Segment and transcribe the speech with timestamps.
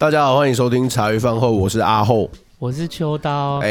[0.00, 3.58] 大家好，欢迎收听茶余饭后，我是阿后，我是秋刀。
[3.58, 3.68] 哎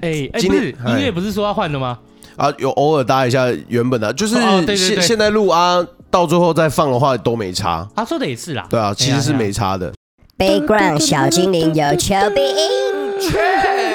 [0.00, 1.98] 哎哎，今天不是音乐不是说要换的吗？
[2.36, 7.86] 啊，有偶尔搭一下原本的，就是哦对对对现现在录啊，到最后再放的话都没差。
[7.94, 8.66] 他说的也是啦。
[8.70, 9.92] 对啊，其实是没差的。
[10.38, 13.89] Background 小精灵有求必应。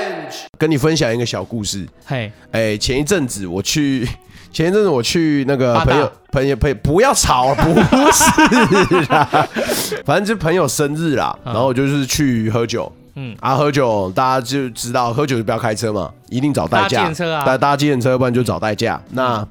[0.66, 1.88] 跟你分享一个小故事。
[2.08, 4.04] 嘿，哎，前一阵子我去，
[4.52, 7.70] 前一阵子我去那个朋友朋友朋友，不要吵，不
[8.12, 9.48] 是啦，
[10.04, 12.92] 反正就朋友生日啦，嗯然后我就是去喝酒。
[13.14, 17.04] 嗯啊，喝酒大家就知道，喝酒就不要开车嘛，一定找代驾。
[17.04, 19.00] 搭计程车啊搭搭计程车，不然就找代驾。
[19.12, 19.48] 那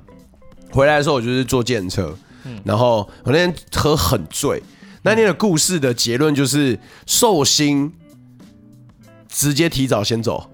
[0.72, 2.12] 回来的时候，我就是坐计程车。
[2.46, 4.60] 嗯然后我那天喝很醉，
[5.02, 7.92] 那天的故事的结论就是寿星
[9.28, 10.50] 直接提早先走。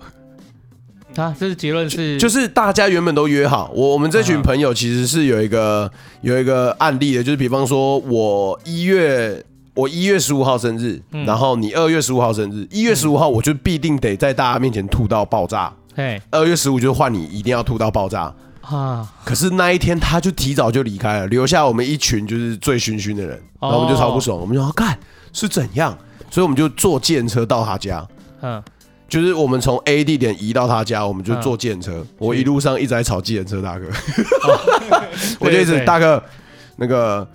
[1.17, 5.91] 啊，这是结论是就是大家原本都约好，我我们这群朋友其实是有一个
[6.23, 16.21] 有一个案例的，就是比方说我一月我一月十五号生日，然后你二月十五号生日，一月十五号我就必定得在大家面前吐到爆炸，嘿。
[16.31, 18.33] 二月十五就换你一定要吐到爆炸。
[18.63, 24.97] 啊，可是那一天他就提早就离开了，留下我们一群就是醉醺醺的人，然后我们就超不爽，我们就说干
[25.33, 25.97] 是怎样，
[26.31, 28.07] 所以我们就坐计程车到他家。
[28.43, 28.63] 嗯，
[29.11, 32.07] 就是我们从 A 地点移到他家，我们就坐计程车。
[32.17, 33.87] 我一路上一直在吵计程车大哥，
[35.41, 36.23] 我就一直大哥，
[36.77, 37.27] 那个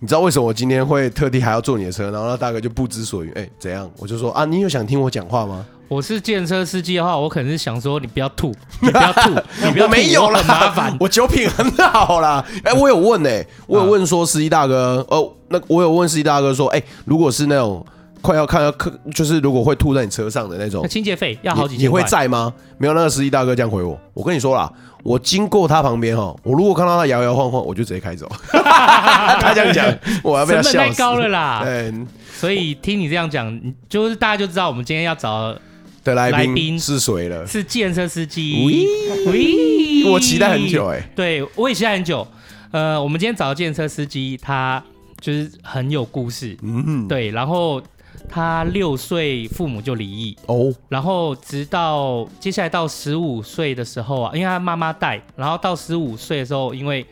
[0.00, 2.10] 你知道为什么我今天会特地还要坐你的车？
[2.10, 3.88] 然后那大哥就不知所云，哎，怎样？
[3.96, 5.64] 我就说啊，你有想听我讲话吗？
[5.86, 9.30] 我是计程车司机的话，我可能是想说 你不要吐，你不要吐，
[9.64, 10.96] 你不要吐我没有啦，很麻烦。
[10.98, 12.44] 我酒品很好啦。
[12.64, 13.30] 哎，我有问呢，
[13.68, 17.84] 我有问说司机大哥，哦，那我有问司机大哥说，哎，如果是那种
[18.20, 22.02] 快要看到客，就是如果会吐在你车上的那种，清洁费要好几你你会。
[22.10, 22.52] 在吗？
[22.76, 23.96] 没有，那个司机大哥这样回我。
[24.14, 24.72] 我跟你说啦，
[25.04, 28.28] 我经过他旁边哈，我如果看到他摇摇晃晃，我就直接开走。
[28.50, 29.86] 他这样讲，
[30.24, 30.98] 我要被他成本太笑死。
[30.98, 31.94] 高了啦，对
[32.32, 35.56] 所以听你这样讲，你就是大家就知道我们今天要找
[36.02, 37.46] 的来宾来宾是谁了？
[37.46, 38.64] 是计程车司机。
[38.66, 41.08] 喂喂我期待很久哎。
[41.14, 42.26] 对，我也期待很久。
[42.72, 44.82] 呃，我们今天找的计程车司机，他
[45.20, 46.56] 就是很有故事。
[46.62, 47.80] 嗯，对，然后
[48.30, 57.04] 他六岁父母就离异，哦，然后直到接下来到十五岁的时候啊，因为他妈妈带，然后到十五岁的时候，因为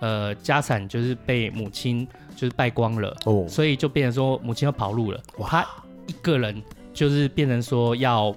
[0.00, 3.46] 呃家产就是被母亲就是败光了，哦。
[3.48, 5.64] 所以就变成说母亲要跑路了，他
[6.08, 6.60] 一个人
[6.92, 8.34] 就是变成说要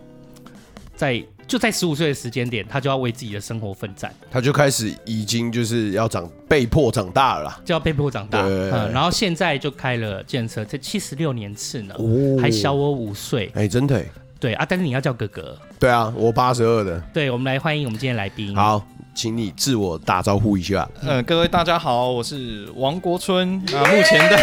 [0.95, 7.61] 在就在十五岁的时间点，他就要为自己的生活奋战，他就开始已经就是要长被迫长大了啦。
[7.63, 14.05] 就要被迫长大，对嗯，然后现在就开了建车，这七十六年次呢，哦还小我五岁，哎，真的欸。
[14.39, 16.99] 对啊，但是你要叫哥哥，对啊，我八十二的。
[17.11, 18.85] 对，我们来欢迎我们今天的来宾，好，
[19.15, 20.87] 请你自我打招呼一下。
[21.01, 24.37] 呃，各位大家好，我是王国春啊，目前的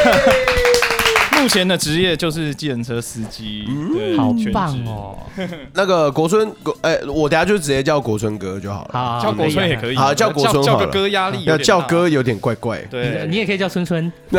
[1.32, 5.18] 目前的职业就是计程车司机，嗯，好棒，哦，
[5.74, 8.90] 那个国春，国哎，我等下就直接叫国春哥就好了。
[8.92, 10.66] 好，叫国春也可以以，好叫国春好了。
[10.66, 14.36] 叫个哥压力要，叫哥有点怪怪，啊，对，你也可以叫春春， 是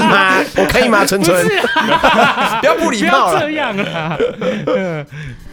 [0.00, 0.36] 吗？
[0.56, 1.04] 我可以吗？
[1.06, 1.46] 春春，
[2.60, 3.34] 不要不礼貌了。
[3.34, 3.50] 要这。
[3.52, 4.16] 样啊，
[4.66, 5.06] 嗯。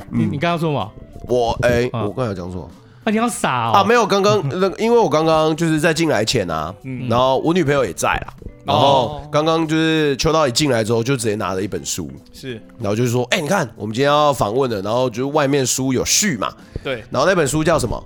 [0.09, 0.89] 你你刚刚说嘛，
[1.27, 2.03] 我哎，啊。
[2.03, 2.69] 我刚才有讲什么？
[3.03, 3.83] 啊，你好傻哦，啊？
[3.83, 6.73] 没有，刚刚那个，因为我刚刚就是在进来前啊，
[7.09, 8.33] 然后我女朋友也在啦。
[8.65, 16.53] 然后刚刚就是秋刀一进来之后，就直接拿了一本书，是，然后就是说，哎，你看我们今天要访问的，然后就是外面书有序嘛，
[16.83, 18.01] 对，然后那本书叫什么？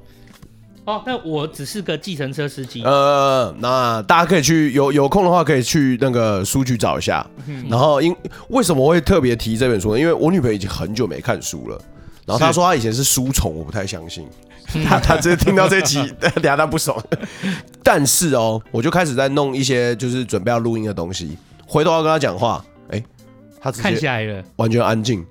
[0.86, 7.28] 哦，那我只是个计程车司机，呃，那大家可以去有有空的话，可以去那个书局找一下。
[7.70, 8.16] 然后因
[8.48, 10.00] 为什么我会特别提这本书呢？
[10.00, 11.78] 因为我女朋友已经很久没看书了。
[12.26, 14.26] 然后她说她以前是书虫，我不太相信。
[14.86, 17.02] 她她直接听到这集， 等下他不爽。
[17.84, 21.38] 但是哦，我就开始在弄一些就是准备要录音的东西。
[21.66, 23.04] 回头要跟他讲话，哎，
[23.60, 25.26] 他直看接下来了，完全安静，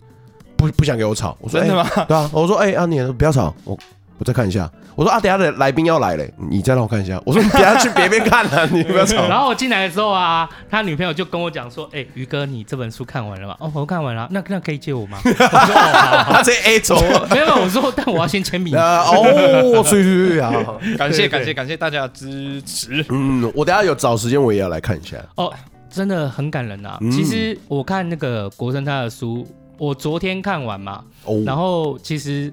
[0.57, 1.37] 不不想给我吵。
[1.41, 3.79] 我说真的吗哎对啊，我说哎，阿年不要吵，我
[4.19, 4.71] 我再看一下。
[4.95, 7.21] 我说啊，等下的来宾要来嘞，你再让我看一下。
[7.27, 9.29] 我说你等下去别边看了， 你不要吵。
[9.29, 13.57] 然后我进来的时候啊，他女朋友就跟我讲说，哎，于哥，你这本书看完了吗？
[13.61, 15.19] 哦，我看完了，那那可以借我吗？
[15.25, 16.97] 我说哦，好好 他直接 A 走。
[17.31, 18.75] 没有，我说，但我要先签名。
[18.75, 20.53] 呃哦，所以所以啊，
[20.97, 25.17] 感谢感谢感谢大家的支持，嗯，我等下有找时间我也要来看一下。
[25.35, 25.53] 哦，
[25.91, 26.97] 真的很感人啊！
[27.01, 29.47] 嗯其实我看那个国生他的书，
[29.79, 32.53] 我昨天看完嘛，哦，然后其实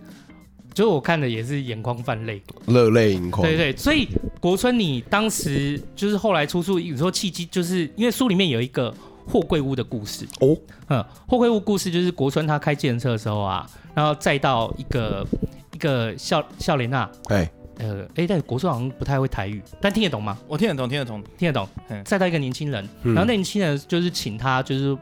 [0.74, 2.42] 就我看的也是眼眶泛泪。
[2.68, 3.48] 热泪盈眶。
[3.48, 4.08] 对对，所以
[4.40, 8.94] 国春，你当时就是后来出书，你说契机，就是因为书里面有一个
[9.28, 10.26] 货柜屋的故事。
[10.40, 10.58] 哦，
[10.90, 15.26] 嗯，货柜屋故事就是国春他开计程车的时候啊，然后再到一个
[15.74, 20.38] 一个笑笑莲娜，哎，呃，哎，但国春好像不太会台语，但听得懂吗？
[20.48, 21.68] 我听得懂，听得懂，听得懂。
[22.04, 24.98] 再到一个年轻人，然后那年轻人就是请他，就是。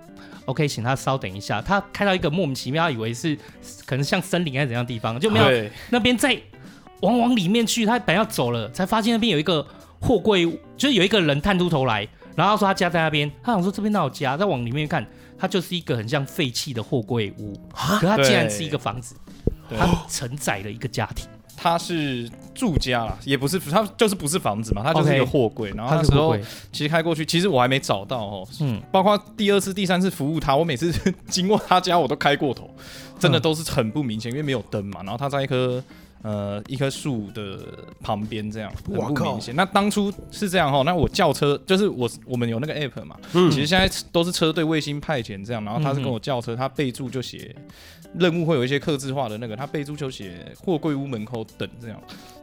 [0.46, 1.62] OK，请他稍等一下。
[1.62, 3.38] 他开到一个莫名其妙，他以为是
[3.86, 6.38] 可能像森林还是怎样的地方，就没有那边再
[7.02, 7.86] 往往里面去。
[7.86, 9.66] 他本来要走了，才发现那边有一个
[10.00, 10.46] 货柜，
[10.76, 13.32] 就是有一个人探出头来，然后说他家在那边。
[13.44, 14.36] 他想说这边哪有家？
[14.36, 15.06] 再往里面看，
[15.38, 19.16] 他就是一个很像废弃的货柜屋，可是他竟然是一个房子，
[19.70, 21.28] 他承载了一个家庭。
[21.62, 25.72] 他是住家啦，也不是，他就是不是房子嘛，他就是一个货柜。
[25.78, 26.36] 然后那时候
[26.72, 28.48] 其实开过去，其实我还没找到哦。
[28.62, 30.92] 嗯，包括第二次、第三次服务他，我每次
[31.30, 32.68] 经过他家，我都开过头，
[33.20, 35.04] 真的都是很不明显，因为没有灯嘛。
[35.04, 35.84] 然后他在一棵
[36.24, 37.60] 呃一棵树的
[38.02, 39.56] 旁边，这样很不明显。
[39.56, 47.56] 那当初是这样哈，那我叫车就是我我们有那个 app 嘛，嗯，其实现在都是车队卫星派遣这样，然后他是跟我叫车，他备注就写。
[48.16, 51.98] 任务会有一些克制化的那个，他备注就写货柜屋门口等这样。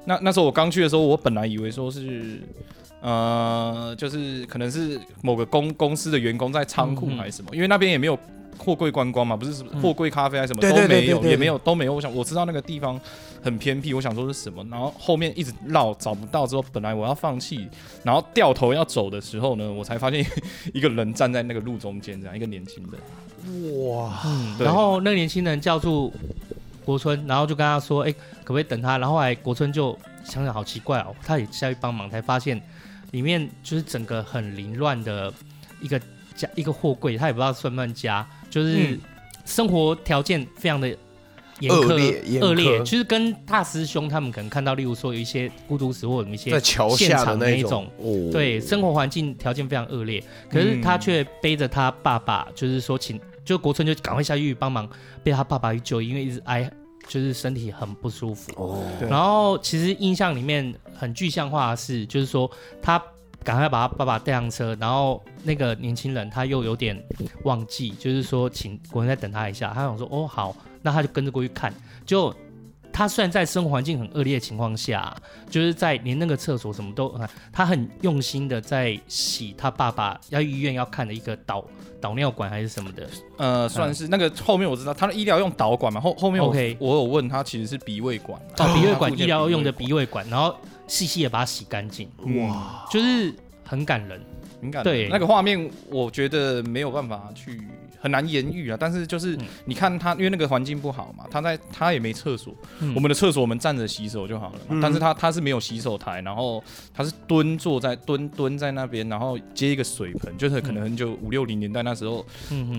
[0.06, 2.40] 那那时候我刚去的时候，我本来以为说是，
[3.02, 8.19] 呃，就是可能是某个公公司的员工在仓库还是什么，因为那边也没有
[8.58, 11.94] 货柜观光嘛，不是货柜咖啡还是什么都没有，也没有都没有。
[11.94, 13.00] 我想我知道那个地方
[13.43, 17.69] 很偏僻，我想说是什么，然后后面一直绕找不到之后，本来我要放弃，
[18.02, 20.25] 然后掉头要走的时候呢，我才发现
[20.75, 23.88] 一个人站在那个路中间，这样一个年轻人。
[23.88, 26.12] 哇，嗯，然后那个年轻人叫住
[26.84, 32.61] 国春，然后就跟他说：“哎，可不可以等他？”然后后来国春就想想，好奇怪哦，他也下去帮忙，才发现
[33.12, 35.32] 里面就是整个很凌乱的
[35.81, 36.00] 一个
[36.38, 38.99] 家，一个货柜，他也不知道算不算家，就是
[39.44, 40.88] 生活条件非常的
[41.61, 47.87] 严苛恶劣，恶劣，其实跟大师兄他们可能看到，例如说有一些孤独死或者有一些在桥下的那一种，
[48.32, 53.20] 对，生活环境条件非常恶劣，可是他却背着他爸爸，就是说请。
[53.44, 54.87] 就国春就赶快下去帮忙，
[55.25, 56.70] 被他爸爸去救，因为一直挨，
[57.06, 58.52] 就是身体很不舒服。
[58.56, 62.50] 哦，然后其实印象里面很具象化的是，就是说
[62.82, 63.02] 他
[63.44, 67.00] 赶快把他爸爸带上车，然后那个年轻人他又有点
[67.44, 69.73] 忘记，就是说请国人再等他一下。
[69.75, 71.73] 他想说哦好，那他就跟着过去看，
[72.05, 72.35] 就。
[72.90, 75.14] 他虽然在生活环境很恶劣的情况下，
[75.49, 77.17] 就是在连那个厕所什么都，
[77.52, 81.64] 他很用心的在洗他爸爸要医院要看的一个导
[82.00, 86.76] 导尿管还是什么的，呃，算是那个后面我知道他的医疗用导管嘛，后后面我 Okay.
[86.81, 90.52] 我有问他其实是鼻胃管，哦，鼻胃管 医疗用的鼻胃管，然后
[90.88, 93.32] 细细的把它洗干净，哇，就是
[93.64, 94.20] 很感人，
[94.61, 97.61] 很感人，对，那个画面我觉得没有办法去。
[98.00, 106.62] 很难言喻啊，但是就是你看他，因为那个环境不好嘛，他在他也没厕所，嗯、我们的厕所我们站着洗手就好了嘛，嗯、但是他他是没有洗手台，然后
[106.95, 112.25] 他是蹲坐在蹲蹲在那边，然后接一个水盆，就是可能很久五六零年代那时候，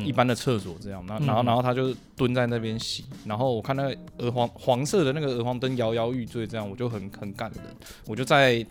[0.06, 7.64] 一般的厕所这样，然后然后然后他就蹲在那边洗，然后我看那个鹅黄黄色的那个鹅黄灯摇摇欲坠，这样我就很很感人，
[8.06, 8.66] 我就在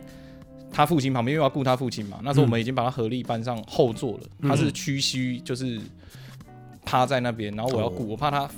[0.73, 5.79] 他父亲旁边，因为要顾他父亲嘛，那时候我们已经把他合力搬上后座了，他是屈膝就是。
[6.89, 8.49] 趴在那边，然后我要顾，我怕他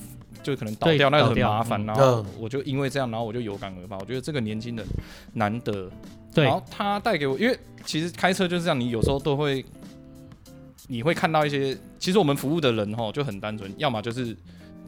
[0.40, 1.84] 就可能倒掉，那个很麻烦。
[1.84, 3.98] 然后我就因为这样，然后我就有感而发。
[3.98, 4.86] 我觉得这个年轻人
[5.32, 5.90] 难得，
[6.34, 9.64] 然后他带给我，因为其实开车就是这样，你有时候都会，
[10.86, 14.36] 你会看到一些，其实我们服务的人哈就很单纯，要么就是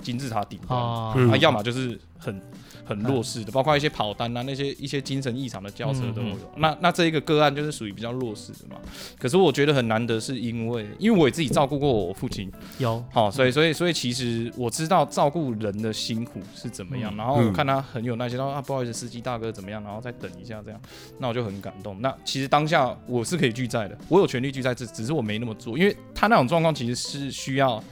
[0.02, 2.40] 金字塔顶端啊，要么就是很。
[2.84, 6.30] 很弱势的，包括一些跑单啊，那些一些精神异常的轿车都有。
[6.30, 8.76] 嗯嗯，那那这一个个案就是属于比较弱势的嘛。
[9.20, 17.14] 可是我觉得很难得，是因为因为我也自己照顾过我父亲，有好，所以所以所以其实我知道照顾人的辛苦是怎么样。
[17.14, 20.80] 嗯、然后我看他很有耐心，然后啊不好意思，司机大哥怎么样，然后再等一下这样，
[21.18, 21.96] 那我就很感动。
[22.02, 27.82] 那其实当下我是可以拒载的，我有权利拒载，只只是我没那么做，因为他那种状况其实是需要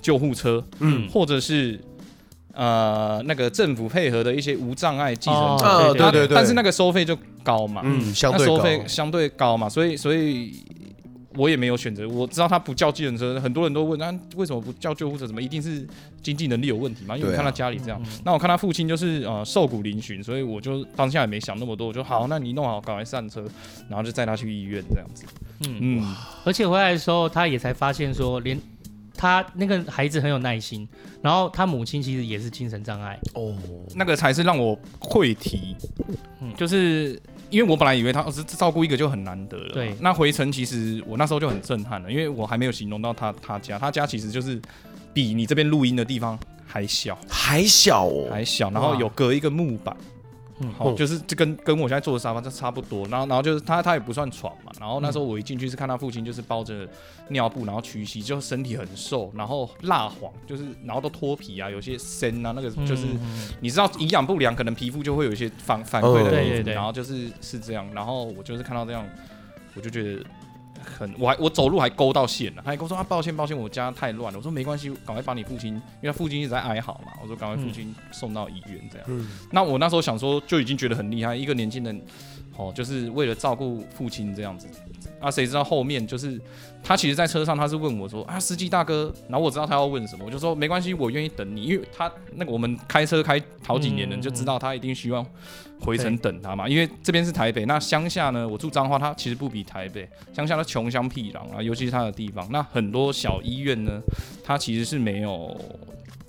[0.00, 1.80] 救护车，嗯，或者是。
[2.52, 10.52] 呃，那个政府配合的一些无障碍计程车，哦、对对对，但是那个收费就高嘛，嗯，相对费相对高嘛，所以所以
[11.36, 12.08] 我也没有选择。
[12.08, 15.28] 我知道他不叫计程车，很多人都问，那、啊、为什么不叫救护车？
[15.28, 15.86] 怎么一定是
[16.20, 17.16] 经济能力有问题嘛？
[17.16, 23.44] 因为我看他家里这样，啊、那我看他父亲就是呃瘦骨嶙峋，所以我就当下也没想那么多，我就好，那你弄好，赶快上车，
[23.88, 25.24] 然后就载他去医院这样子。
[25.68, 28.60] 嗯嗯，嗯而且回来的时候，他也才发现说连。
[29.20, 30.88] 他那个孩子很有耐心，
[31.20, 33.20] 然后他母亲其实也是精神障碍。
[33.34, 33.54] 哦，
[33.94, 35.76] 那个才是让我会提，
[36.40, 44.58] 嗯，就是因为我本来以为他是照顾一个就很难得了，对，那回程其实我那时候就很震撼了，因为我还没有形容到他他家，他家其实就是
[45.12, 49.94] 比你这边录音的地方还小，还小哦，还小，然后有隔一个木板，
[50.60, 53.06] 嗯，好，就是这跟跟我现在坐的沙发这差不多。
[53.08, 54.70] 然后然后就是他他也不算床嘛。
[54.78, 56.86] 然后那时候我一进去是看他父亲就是包着
[57.28, 63.06] 尿布，然后屈膝，就身体很瘦，然后蜡黄，就是然后都脱皮啊，有些深啊，那个就是
[63.60, 66.30] 你知道营养不良，可能皮肤就会有一些反反馈的。
[66.30, 66.74] 对对对。
[66.74, 69.04] 然后就是是这样，然后我就是看到这样，
[69.74, 70.22] 我就觉得。
[70.84, 74.38] 很，我还我走路还勾到线了，他还跟我说啊，抱歉抱歉，我家太乱了。
[74.38, 77.12] 我说没关系，赶快把你父亲，因为他父亲一直在哀嚎嘛。
[77.22, 79.06] 我说赶快父亲送到医院这样。
[79.08, 82.02] 嗯、那我那时候想说就已经觉得很厉害，一个年轻人，
[82.60, 84.68] 哦，就是为了照顾父亲这样子。
[85.18, 86.40] 啊，谁知道后面就是
[86.82, 95.24] 他其实，在车上他是问我说啊，司机大哥，然后我知道他要问什么，我就说没关系，我愿意等你，因为他那个我们开车开好几年了，就知道他一定希望
[95.80, 96.68] 回程等他嘛。
[96.68, 104.00] 因为这边是台北，那乡下呢，我住彰化，他其实不比台北乡下的穷乡僻壤啊，尤其是他的地方，那很多小医院呢，
[104.44, 105.58] 他其实是没有。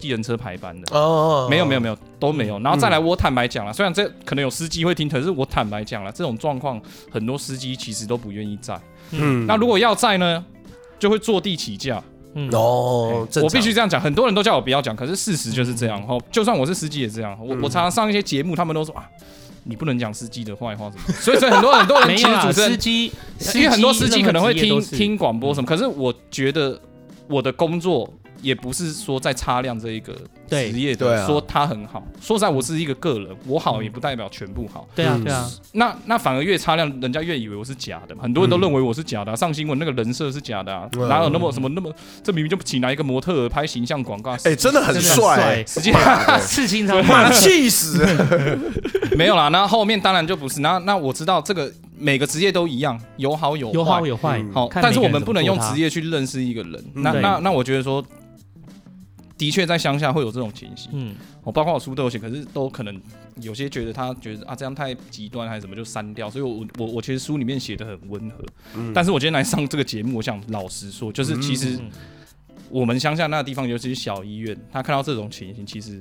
[0.02, 2.60] 计程车排班的哦，没有没有没有都没有。
[2.60, 6.82] 然后再来，我坦白讲了，虽然这可能有司机会听，可是我坦白讲了，这种状况
[7.12, 8.78] 很多司机其实都不愿意载。
[9.12, 10.44] 嗯，那如果要载呢，
[10.98, 12.04] 就会坐地起价。
[12.34, 16.02] 嗯哦，我必须这样讲，很多人都叫我不要讲，可是事实就是这样。
[16.08, 17.38] 哦，就算我是司机也这样。
[17.42, 19.06] 我我常常上一些节目，他们都说啊，
[19.66, 21.14] 你不能讲司机的坏话什么。
[21.20, 23.12] 所以所以很多很多人其实主持人，司机，
[23.56, 25.68] 因为很多司机可能会听听广播什么。
[25.68, 26.80] 可是我觉得
[27.28, 28.10] 我的工作。
[28.42, 30.14] 也不是说在擦亮这一个
[30.50, 32.04] 职业的，说他很好。
[32.20, 34.88] 说实在，我是一个个人，我好也不代表全部好。
[34.96, 35.50] 对啊，对啊。
[35.74, 38.16] 那那反而越擦亮，人家越以为我是假的。
[38.18, 41.94] 很多人都认为我是假的，上新闻那个人设是假的啊，哪有那么什么那么？
[42.24, 48.06] 这明明就请来一个模特儿拍形象广告，哎，真的很帅，实际上刺青超帅， 气死。
[49.16, 50.62] 没有啦，那后面当然就不是。
[50.62, 54.44] 那那我知道这个每个职业都一样，有好有有好有坏。
[54.54, 56.84] 好，但是我们不能用职业去认识一个人。
[56.96, 58.04] 那那那我觉得说。
[59.42, 60.92] 的确，在乡下会有这种情形。
[60.94, 63.02] 嗯，我包括我书都有写，可是都可能
[63.38, 66.30] 有些觉得他觉得啊这样太极端还是什么就删掉。
[66.30, 68.46] 所以我我我其实书里面写的很温和。
[68.76, 71.80] 嗯，但是我今天来上这个节目，我想老实说，就是其实
[72.70, 76.00] 我们乡下那个地方，尤其是小医院，他看到这种情形，其实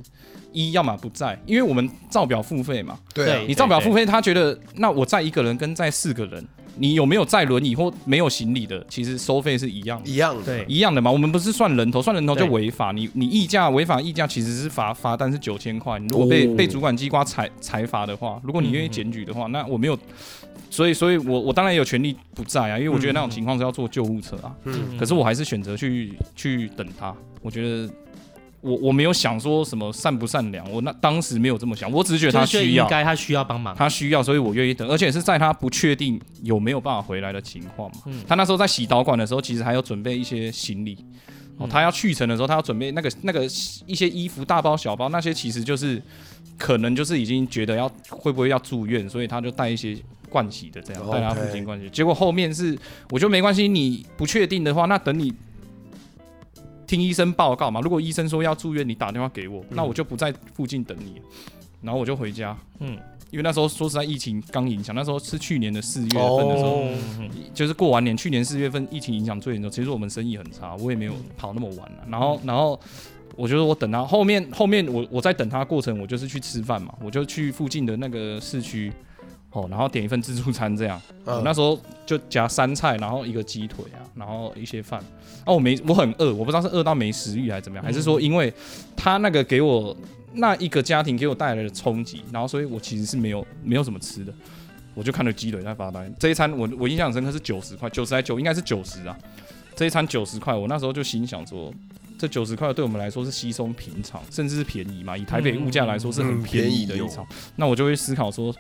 [0.53, 3.01] 一要么不在，因为我们照表付费嘛。
[3.15, 6.47] 对，你照表付费，他觉得那我在一个人跟在四个人。
[6.81, 8.85] 你有没有载轮椅或没有行李的？
[8.89, 11.11] 其实收费是一样的，一样的，对，一样的嘛。
[11.11, 12.91] 我们不是算人头，算人头就违法。
[12.91, 15.99] 你你溢价违法溢价，其实是罚罚单是九千块。
[15.99, 19.99] 你如果被、哦、被主管机关裁裁罚的话，如果你愿意检举的话，嗯、那我没有，
[20.71, 24.51] 所以所以我我当然也有权利不在啊，因为我觉得那种情况是要坐救护车啊。
[24.65, 27.93] 嗯、可是我还是选择去去等他，我觉得。
[28.61, 38.03] 我我没有想说什么善不善良，我那当时没有这么想，我只是觉得他需要，应该他需要帮忙，他需要，所以我愿意等，而且是在他不确定有没有办法回来的情况嘛。
[38.07, 40.99] 嗯、他那时候在洗导管的时候，其实还要准备一些行李，
[41.57, 43.45] 哦，他要去程的时候，他要准备那个那个
[43.87, 46.03] 一些衣服大包小包，那些其实就是
[46.59, 49.97] 可能就是已经觉得要会不会要住院，所以他就带一些
[50.31, 55.33] 盥洗的这样带他父亲盥洗，结果后面是我觉得没关系，你不确定的话，那等你。
[56.91, 61.23] 听医生报告嘛，如果医生说要住院，你打电话给我，嗯、那我就不在附近等你，
[61.81, 62.59] 然后我就回家。
[62.81, 62.99] 嗯，
[63.31, 66.99] 因为那时候说实在疫情刚影响，那时候是去年的四月份的时候，哦、
[67.55, 71.99] 就是过完年，去年四月份疫情影响最严重，其实我们生意很差，我也没有跑那么晚了。
[72.09, 72.77] 然后，然后
[73.37, 78.93] 我觉得我等他后面后面我我在等他过程，我就是去吃饭嘛，我就去附近的那个市区。
[79.53, 81.77] 哦，然后点一份自助餐这样，嗯、我那时候
[82.07, 85.03] 就夹三菜，然后一个鸡腿啊，然后一些饭。
[85.45, 88.53] 哦，我没，我很饿，我不知道是饿到没食欲还是怎么样，嗯、还是说因为
[88.95, 89.97] 他那个给我
[90.35, 94.33] 那一个家庭给我带来的冲击，然后所以我其实是没有没有什么吃的，
[94.95, 96.09] 我就看着鸡腿在发呆。
[96.17, 99.17] 这一餐我我印象很深刻是九十块，九十还九应该是九十啊。
[99.75, 101.73] 这一餐九十块，我那时候就心想说，
[102.19, 107.27] 这九十块对我们来说是稀松平常，甚至是便宜嘛，以台北物价来说是很便宜的一场。
[107.57, 108.55] 那我就会思考说。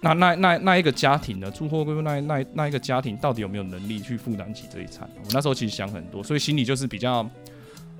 [0.00, 1.50] 那那那那一个家庭呢？
[1.50, 5.08] 住货柜那那那一个家庭到底有没有能力去负担起这一餐？
[5.16, 7.28] 我那时候其实想很多，所以心里就是比较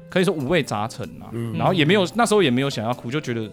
[0.09, 1.28] 可以说五味杂陈啊。
[1.33, 3.50] 嗯、然后也没有那时候也没有想要哭，就觉得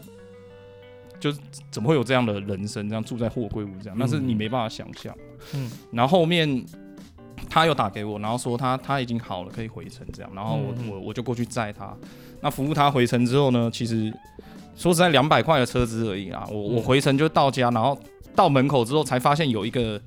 [1.20, 1.40] 就是
[1.72, 5.16] 怎么会有这样的人生，这样住在货柜屋这样，那是你没办法想象。
[5.56, 5.72] 嗯。
[5.92, 6.64] 然后后面
[7.50, 10.32] 他又打给我，然后说他他已经好了，可以回程这样。
[10.36, 11.92] 然后我我我就过去载他。
[12.42, 14.14] 那服务他回程之后呢，其实
[14.76, 16.48] 说实在两百块的车资而已啊。
[16.52, 17.98] 我我回程就到家，然后。
[18.36, 20.02] 到门口之后，才发现有一个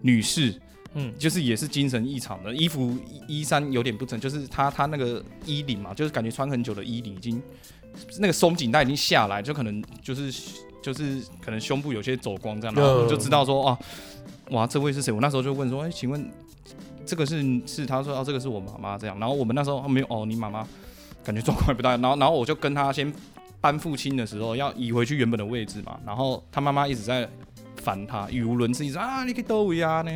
[0.00, 0.54] 女士，
[0.94, 2.96] 嗯，就是也是精神异常的，衣服
[3.28, 7.42] 衣衫有点不整，就是她她那个衣领嘛，就是感觉穿很久的衣领已经
[8.18, 10.32] 那个松紧带已经下来，就可能就是
[10.82, 13.78] 就是可能胸部有些走光这样，然后我就知道说啊，
[14.50, 15.12] 哇，这位是谁？
[15.12, 16.30] 我那时候就问说，哎、欸，请问
[17.04, 17.84] 这个是是？
[17.84, 19.18] 他说啊，这个是我妈妈这样。
[19.18, 20.66] 然后我们那时候没有哦，你妈妈
[21.22, 23.12] 感觉状况也不大，然后然后我就跟她先。
[23.60, 27.26] 搬父亲的时候要移回去原本的位置嘛，然后他妈妈一直在
[27.84, 30.10] 烦他，语无伦次，一直啊，你可以逗我呀呢。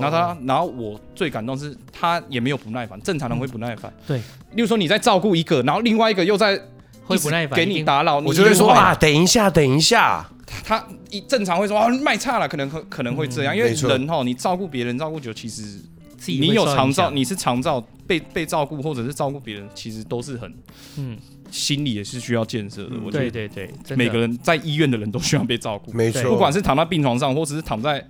[0.00, 3.92] 然后他，然后我最感动是他也没有不耐烦，正常人会不耐烦。
[4.06, 4.18] 对，
[4.52, 6.56] 例如说你在照顾一个，然后另外一个又在
[7.04, 10.24] 会不耐烦，给你打扰，我就会说啊，等一下，等一下。
[10.64, 15.80] 他一正常会说啊，卖差了，可能可可能会这样，因为人哈，你照顾别人照顾久，其实
[16.26, 20.54] 你有常照，你是常照被被照顾或者是照顾别人，其实都是很
[20.96, 21.18] 嗯。
[21.50, 23.30] 心理也是需要建设的，我觉得。
[23.30, 26.30] 对对对，每个人在医院的人都需要被照顾，没错。
[26.30, 28.04] 不管是躺在病床上，或者是躺在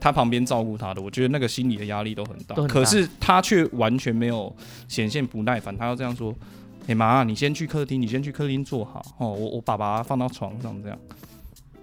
[0.00, 2.54] 他旁边照顾他的，我觉得那个心理的压力都很大。
[2.66, 4.54] 可是他却完全没有
[4.88, 6.34] 显现不耐烦，他要这样说
[6.86, 10.98] ：“哎妈，你先去客厅，你先去客厅坐好哦，我我把爸放到床上这样。”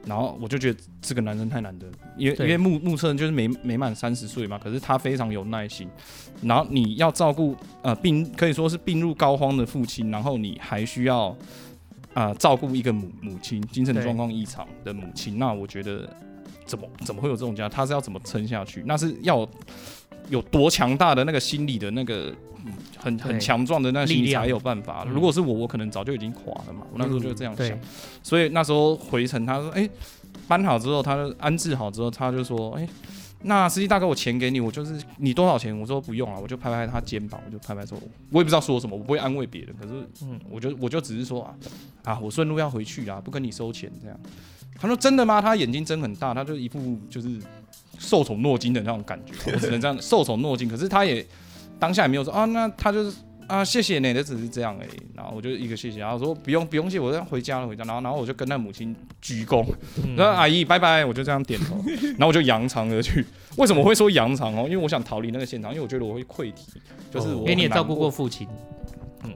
[0.06, 5.88] 然后我就觉得这个男生太难得，因为因为目目测就是没没满三十岁嘛，可是他非常有耐心。
[6.42, 11.28] 然后你要照顾呃病可以说是病入膏肓的父亲，然后你还需要
[12.14, 16.10] 啊、呃、照顾一个母母亲精神状况异常的母亲，那我觉得
[16.66, 17.70] 怎么怎么会有这种家？
[17.70, 18.84] 他是要怎么撑下去？
[18.86, 19.48] 那是要
[20.30, 22.34] 有多强大的那个心理的那个。
[22.98, 25.04] 很很强壮的那心理才有办法。
[25.04, 26.88] 如果是我，我可能早就已经垮了嘛。
[26.94, 27.78] 我那时候就这样想，
[28.24, 29.90] 所以那时候回程，他说：“哎，
[30.48, 32.88] 搬好之后，他就安置好之后，他就说：‘哎，
[33.42, 38.00] 那司机大哥，我钱给你，我就是你多少钱？’我说不用了，我就拍拍他肩膀，我就拍拍说，
[38.32, 39.76] 我也不知道说什么，我不会安慰别人。
[39.78, 41.54] 可是，嗯，我就我就只是说啊，
[42.06, 44.18] 啊，我顺路要回去啊，不跟你收钱这样。
[44.80, 45.42] 他说真的吗？
[45.42, 47.28] 他眼睛睁很大，他就一副就是
[47.98, 49.34] 受宠若惊的那种感觉。
[49.54, 50.68] 我只能这样受宠若惊。
[50.68, 51.26] 可是他也。
[51.80, 54.92] 当下也没有说啊，那他就是啊，谢谢你的，只是这样而已。
[55.14, 57.84] 然后我就一个谢谢，然后说不用不用谢，我要回家了回家。
[57.84, 59.66] 然后然后我就跟那母亲鞠躬，
[60.16, 61.76] 然后阿姨拜拜，我就这样点头。
[62.12, 63.26] 然后我就扬长而去。
[63.58, 64.64] 为什么会说扬长哦？
[64.64, 66.68] 因为我想逃离那个现场，因为我觉得我会溃体，
[67.12, 68.83] 就是我因为你也照顾过父亲，嗯，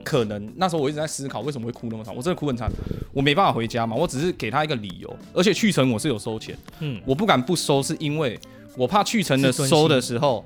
[0.03, 2.15] 可能那时候我一直在思考为什么会哭那么惨。
[2.15, 2.71] 我真的哭很惨，
[3.13, 8.39] 我没办法回家嘛，我只是给他一个理由，而且去程我是有收钱，嗯，我不敢不收，是因为
[8.75, 10.45] 我怕去程的收的时候。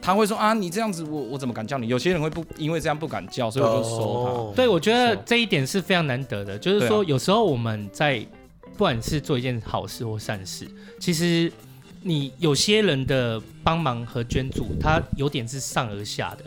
[0.00, 1.88] 他会说啊，你这样子我，我我怎么敢叫你？
[1.88, 4.30] 有些人会不因为这样不敢叫，所以我就收他。
[4.30, 4.54] Oh.
[4.54, 8.24] 对，我觉得这一点是非常难得的，就是说有时候我们在
[8.74, 10.68] 不管是做一件好事或善事，
[11.00, 11.52] 其实
[12.00, 16.44] 你有些人的帮忙和捐助，他有点是上而下的。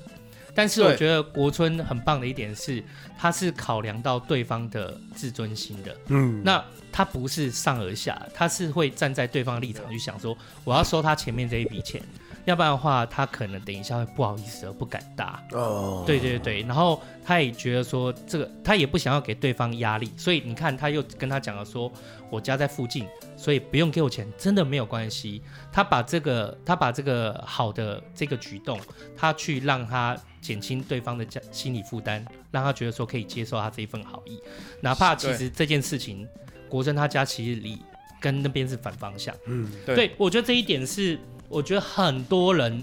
[0.54, 2.84] 但是我觉得国春很棒的一点是，
[3.18, 5.96] 他是考量到对方的自尊心的。
[6.08, 12.02] 嗯，那他不是上而下，他是会站在对方的立场去想说，我要收他前面这一笔钱。
[12.46, 15.44] 要不然的话，他可能等一下会不好意思而不敢搭。
[15.52, 21.92] 哦，对对对，然后他也觉得说这个，他也不想要给对方压力，所以你看，他又跟他讲了说，
[22.30, 25.42] 我家在附近，所以不用给我钱，真的没有关系。
[25.72, 28.80] 他把这个，他把这个好的这个举动，
[29.16, 34.42] 他去让他减轻对方的家心理负担，让他觉得说可以接受他这一份好意，
[34.82, 36.28] 哪怕其实这件事情，
[36.68, 37.80] 国珍他家其实离
[38.20, 39.36] 跟那边是反方向。
[39.46, 41.20] 嗯，对，对，我觉得这一点是。
[41.52, 42.82] 我觉得很多人，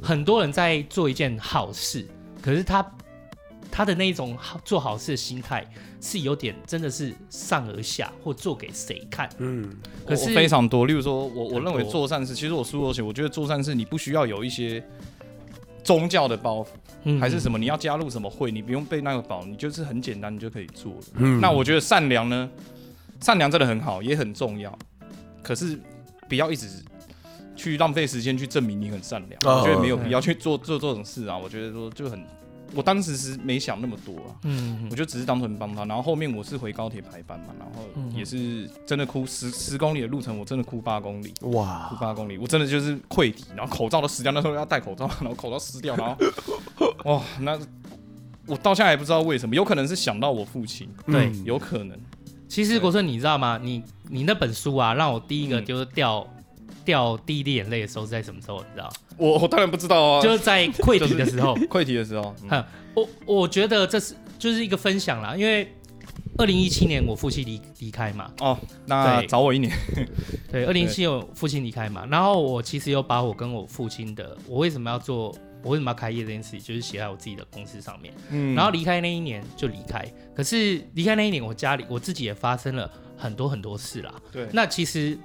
[0.00, 2.08] 很多人在做一件好事，
[2.40, 2.84] 可是他
[3.70, 5.64] 他的那种做好事的心态
[6.00, 9.28] 是有点真的是上而下，或做给谁看？
[9.38, 9.70] 嗯，
[10.06, 10.86] 可是非常多。
[10.86, 14.82] 例如说，我我认为做善事，其实我书有写，我觉得做善事你不需要有一些
[15.84, 16.68] 宗教的包袱，
[17.04, 21.00] 嗯、还是什么，你要加入什么会，你不用背那个包，你就是很简单，你就可以做了。
[21.16, 22.50] 嗯，那我觉得善良呢，
[23.20, 24.76] 善良真的很好，也很重要，
[25.42, 25.78] 可是
[26.26, 26.68] 不要一直。
[27.54, 31.36] 去浪费时间去证明你很善良，oh, 我觉得没有必要去做做这种事啊。
[31.36, 32.24] 我觉得说就很，
[32.74, 34.34] 我当时是没想那么多啊。
[34.44, 35.84] 嗯，我就只是单纯帮他。
[35.84, 37.82] 然后后面我是回高铁排班嘛，然后
[38.16, 41.34] 也是真的哭十十公里的路程，我真的哭八公里。
[41.42, 44.32] 哇，哭八公里，我真的就是溃堤，然后口罩都撕掉。
[44.32, 46.16] 那时候要戴口罩，然后口罩撕掉，然后
[47.04, 47.58] 哇，那
[48.46, 51.98] 我到现在也不知道为什么，有可能是想到我父亲，对，有可能。
[52.48, 53.58] 其实国顺，你知道吗？
[53.62, 56.26] 你你那本书啊，让我第一个就是掉。
[56.84, 58.58] 掉第一滴眼泪的时候是在什么时候？
[58.58, 58.92] 你知道？
[59.16, 61.54] 我我当然不知道啊，就是在溃堤的时候。
[61.68, 62.64] 溃堤的时候，嗯，
[62.94, 65.72] 我我觉得这是就是一个分享啦，因为
[66.38, 68.30] 二零一七年我父亲离离开嘛。
[68.40, 69.72] 哦，那早我一年。
[70.50, 78.12] 对， 二零一七年我父亲离开嘛，然后我其实有把我跟我父亲的，我为什么要做，我为什么要开业这件事情，就是写在我自己的公司上面。
[78.30, 78.54] 嗯。
[78.54, 84.14] 然后离开那一年就离开，可是离开那一年，我家里我自己也发生了很多很多事啦。
[84.32, 84.48] 对。
[84.52, 85.18] 那其实。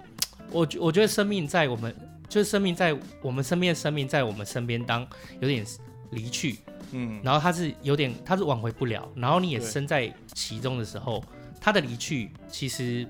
[0.51, 1.93] 我我觉得生命在我们，
[2.29, 5.05] 就是生命在我们身边的生命在我们身边，当
[5.39, 5.65] 有点
[6.11, 6.57] 离去，
[6.91, 11.23] 嗯，然后他是有点，他是挽回不了，然后你也身在其中的时候，
[11.59, 13.05] 他的离去其实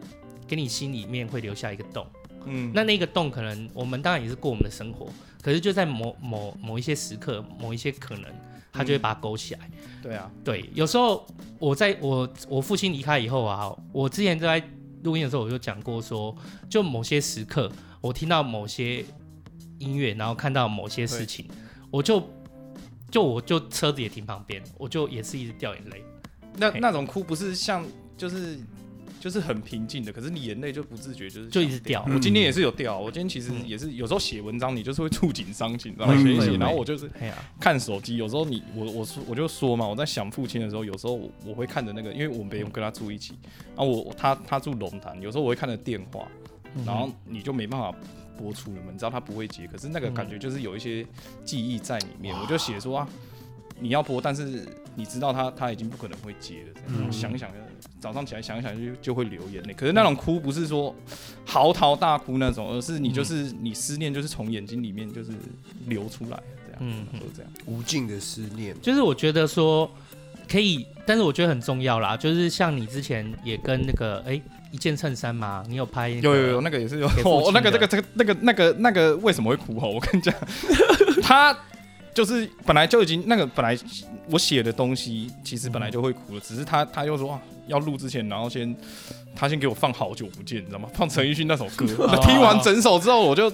[0.48, 2.08] 给你心里面会留下一个洞，
[2.46, 5.08] 嗯，那那个洞可能我们当然也是过我们的生活，
[5.42, 8.26] 可是就在某某某一些时刻，某一些可能，
[8.72, 9.70] 他就会把它勾起来。
[9.74, 11.26] 嗯、对啊，对，有时候
[11.60, 14.64] 我在我我父亲离开以后啊，我之前在
[15.04, 16.36] 录音的时候我就讲过说，
[16.70, 19.04] 就某些时刻，我听到某些
[19.80, 21.48] 音乐，然后看到某些事情，
[21.92, 22.22] 我就
[23.12, 26.04] 就我就车子也停旁边，我就也是一直掉眼泪。
[26.56, 27.86] 那那种哭不是像
[28.18, 28.60] 就是。
[29.20, 32.06] 就是很平静的，可是你眼泪就不自觉就是就一直掉。
[32.14, 37.10] 我今天也是有掉，我今天其实也是有时候写文章，你就是会触景伤情，然后写一写，然后我就是
[37.60, 38.18] 看手机。
[38.18, 43.34] 有时候你我我说我就说嘛，我在想父亲的时候，有时候我我会看着那个，因为我没有跟他住一起，
[43.76, 46.28] 然后我他他住龙潭，有时候我会看着电话，
[46.86, 47.94] 然后你就没办法
[48.38, 51.06] 播出了嘛，你知道他不会接，可是那个感觉就是有一些
[51.44, 53.08] 记忆在里面，我就写说啊，
[53.80, 57.50] 你要播，但是你知道他他已经不可能会接了，这样想一想。
[58.00, 60.96] 早上起来想一想就就会流眼泪，可是那种哭不是说
[61.46, 65.32] 嚎啕大哭那种，而是你就是你思念就是从眼睛里面就是
[65.88, 68.76] 流出来这样，嗯，就这样无尽的思念。
[68.82, 69.90] 就是我觉得说
[70.50, 79.88] 可以，但是我觉得很重要啦，就是像你之前也跟那个哎、欸、一件衬衫嘛，你有拍有有有那个也是有哦，那个这个这个那个那个那个为什么会哭哈？
[79.88, 80.34] 我跟你讲，
[81.22, 81.58] 他。
[82.14, 83.78] 就是本来就已经那个本来
[84.30, 88.76] 我写的东西，其实本来就会哭了，只是他他又说啊，要录之前，然后先
[89.36, 90.90] 他先给我放好久不见，你知道吗？
[90.94, 91.86] 放陈奕迅那首歌
[92.24, 93.52] 听完整首之后，我就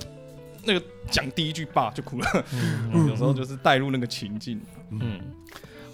[0.64, 2.46] 那个讲第一句爸就哭了。
[3.08, 4.60] 有时候就是带入那个情境。
[4.90, 5.20] 嗯，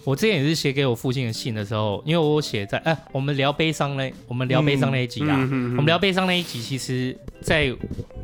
[0.03, 7.75] 我之前也是写给我父亲的信的时候，因为我写在哎，我们聊悲伤嘞，我们聊悲伤那一集啊，我们聊悲伤那一集，其实在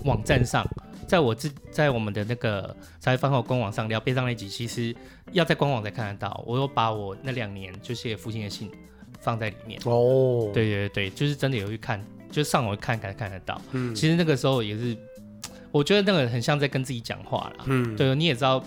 [0.04, 0.66] 网站上。
[1.08, 4.94] 在我自在我们的那个茶余饭后官网上聊悲伤那一集，其实
[5.32, 6.44] 要在官网才看得到。
[6.46, 8.70] 我有把我那两年就写父亲的信
[9.20, 9.80] 放在里面。
[9.86, 13.60] 哦，对对对，就是真的有去看，就上网看才看得到。
[13.72, 14.96] 嗯，其实那个时候也是，
[15.72, 17.66] 我觉得那个很像在跟自己讲话啦。
[17.66, 18.64] 嗯，对，你也知道，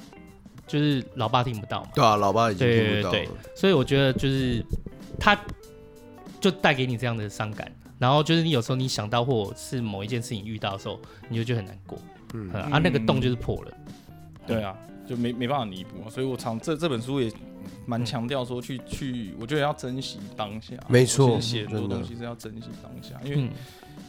[0.66, 1.90] 就是老爸听不到嘛。
[1.94, 3.10] 对啊，老爸已经听不到了。
[3.10, 4.64] 对对对，所以我觉得就是
[5.18, 5.38] 他，
[6.40, 7.70] 就带给你这样的伤感。
[7.98, 11.98] 然后就是你有时候你想到或是某一件事情遇到的时候，你就觉得很难过。
[12.34, 13.72] 嗯啊，那个洞就是破了，
[14.46, 14.76] 对啊，
[15.08, 17.32] 就没没办法弥补，所以我常这这本书也
[17.86, 23.48] 蛮强调说去去，我觉得要珍惜当下，没错，写很多东西是要珍惜当下，因为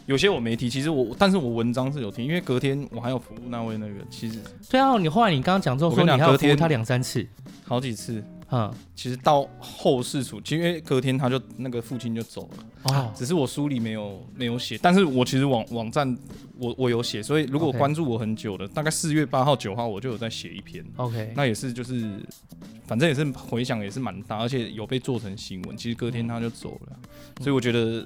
[0.06, 7.26] 有些我没提，其实我但是我文章是有提，因为隔天我还有服务那位那个，其实对啊，你后来你刚刚讲之后说你还要服务他两三次，
[7.64, 8.24] 好几次。
[8.52, 16.18] 嗯，其实到后世处，其实因为隔天他就那个父亲就走了哦，只是我书里没有没有写，但是我其实网网站
[16.58, 22.20] 我我有写，所以如果关注我很久的，大概四月八号九号我就有在写一篇，OK，那也是就是
[22.88, 25.78] 反正也是回响也是蛮大，而且有被做成新闻。
[25.78, 27.00] 其实隔天他就走了，
[27.42, 28.04] 所以我觉得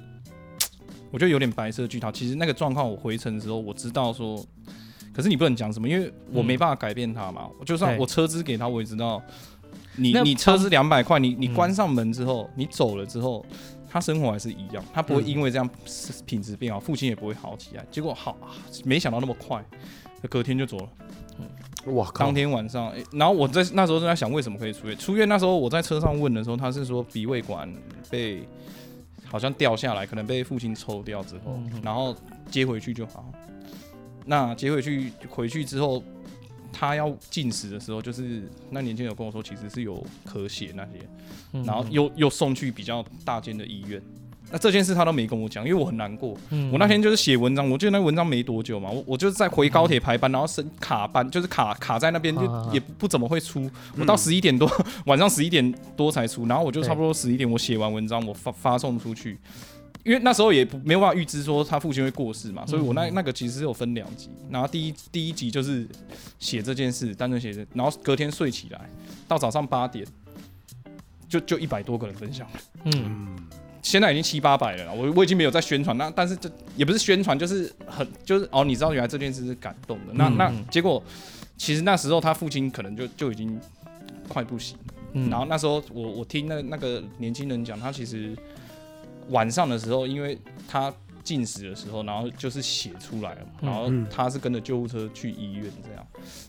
[1.10, 2.12] 我觉得有点白色巨塔。
[2.12, 4.44] 其实那个状况我回程的时候我知道说，
[5.14, 7.48] 可是你不能讲什么，因为我没办法改变他嘛。
[7.64, 9.22] 就算我车资给他，我也知道。
[9.96, 13.44] 你你车是两百块，你你关上门之后，嗯、你走了之后，
[13.88, 15.70] 他生活还是一样，他不会因为这样
[16.26, 17.86] 品质变好，父亲也不会好起来。
[17.90, 18.36] 结果好，
[18.84, 19.64] 没想到那么快，
[20.28, 20.88] 隔天就走了。
[21.92, 22.24] 哇靠！
[22.24, 24.96] 当天晚上，然后我在那时候正在想为什么可以出院。
[24.96, 27.72] 出院那时候我在车上问的时候，他是说鼻胃管
[28.10, 28.48] 被
[29.26, 32.16] 好像掉下来，可能被父亲抽掉之后，然后
[32.50, 33.30] 接回去就好。
[34.24, 36.02] 那接回去回去之后。
[36.74, 44.02] 他要进食的时候，就是那年轻人跟我说，其实是有咳血那些，然后又又送去比较大间的医院。
[44.50, 46.36] 那这件事他都没跟我讲，因为我很难过。
[46.70, 53.68] 我那天就是写文章，我记得那文章没多久嘛，我我就是在回高铁排班，然后升卡班，就是卡卡在那边，就也不怎么会出。
[53.96, 54.70] 我到十一点多，
[55.06, 59.38] 晚上十一点多才出，然后我就差不多十一点，我写完文章，我发发送出去。
[60.04, 65.88] 因为那时候也没有办法预知说他父亲会过世嘛，所以我那那个其实是有分两集，然后第一第一集就是
[66.38, 68.90] 写这件事，单纯写的，然后隔天睡起来
[69.26, 70.06] 到早上八点，
[71.26, 72.46] 就就一百多个人分享。
[72.52, 73.34] 了，嗯，
[73.80, 81.02] 现在已经七八百了，我我已经没有在宣传，那但是这也不是宣传，就是很就是哦，你知道原来这件事是感动的，那那结果
[81.56, 83.58] 其实那时候他父亲可能就就已经
[84.28, 84.76] 快不行，
[85.14, 88.36] 嗯，然后那时候我我听那那个年轻人讲，他其实。
[89.30, 96.06] 晚上的时候，因为他进食的时候，然后就是血出来了嘛，然后他是跟着救护车去医院这样，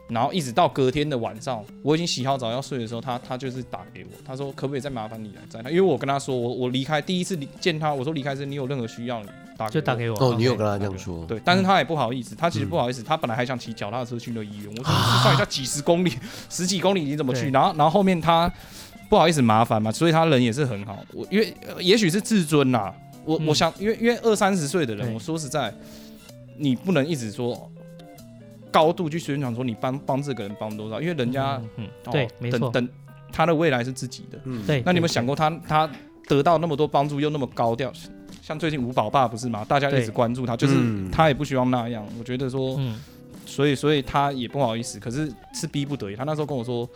[0.09, 16.11] 然后一直到隔天的晚上，我已经洗好澡要睡的时候，他他就是打给我，他说可不可以再麻烦你来载他，因为我跟他说我我离开第一次见他，我说离开时你有任何需要你打就打给我哦，你有跟他这样说，对，但是他也不好意思，他其实不好意思，他本来还想骑脚踏车去那医院，我说算 一下几十公里，
[16.49, 17.49] 十几公里你怎么去？
[17.49, 18.51] 然后然后后面他。
[19.09, 20.97] 不好意思，麻烦嘛，所以他人也是很好。
[21.13, 25.73] 我因为也许是自尊呐，我我想，因为因为二三十岁的人，我说实在，
[26.57, 27.71] 你不能一直说
[28.71, 32.89] 高度去宣传说你帮帮这个人帮多少，因为人家嗯，对，没错，等等
[33.31, 34.81] 他的未来是自己的，嗯，对。
[34.85, 35.89] 那你有没有想过他他
[36.27, 37.91] 得到那么多帮助又那么高调？
[38.41, 39.65] 像最近吴宝爸不是吗？
[39.67, 40.75] 大家一直关注他，就是
[41.11, 42.05] 他也不希望那样。
[42.19, 42.79] 我觉得说，
[43.45, 46.15] 所以所以他也不好意思，可是是逼不得已。
[46.15, 46.87] 他那时候跟我说，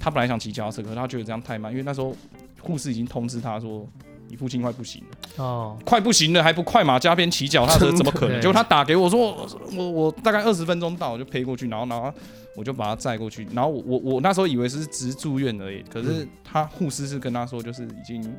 [0.00, 2.16] 他本来想骑脚踏车，可是他觉得这样太慢，因为那时候
[2.60, 3.86] 护士已经通知他说，
[4.28, 8.40] 你父亲快不行了，哦，快不行了还不快马加鞭骑脚踏车，怎么可能？
[8.40, 12.12] 结果他打给我说，我我大概二十分钟到，我就飞过去，然后然后
[12.56, 18.34] 我就把他载过去，然后我我我那时候以为是只是住院而已，可是他护士是跟他说，就是已经。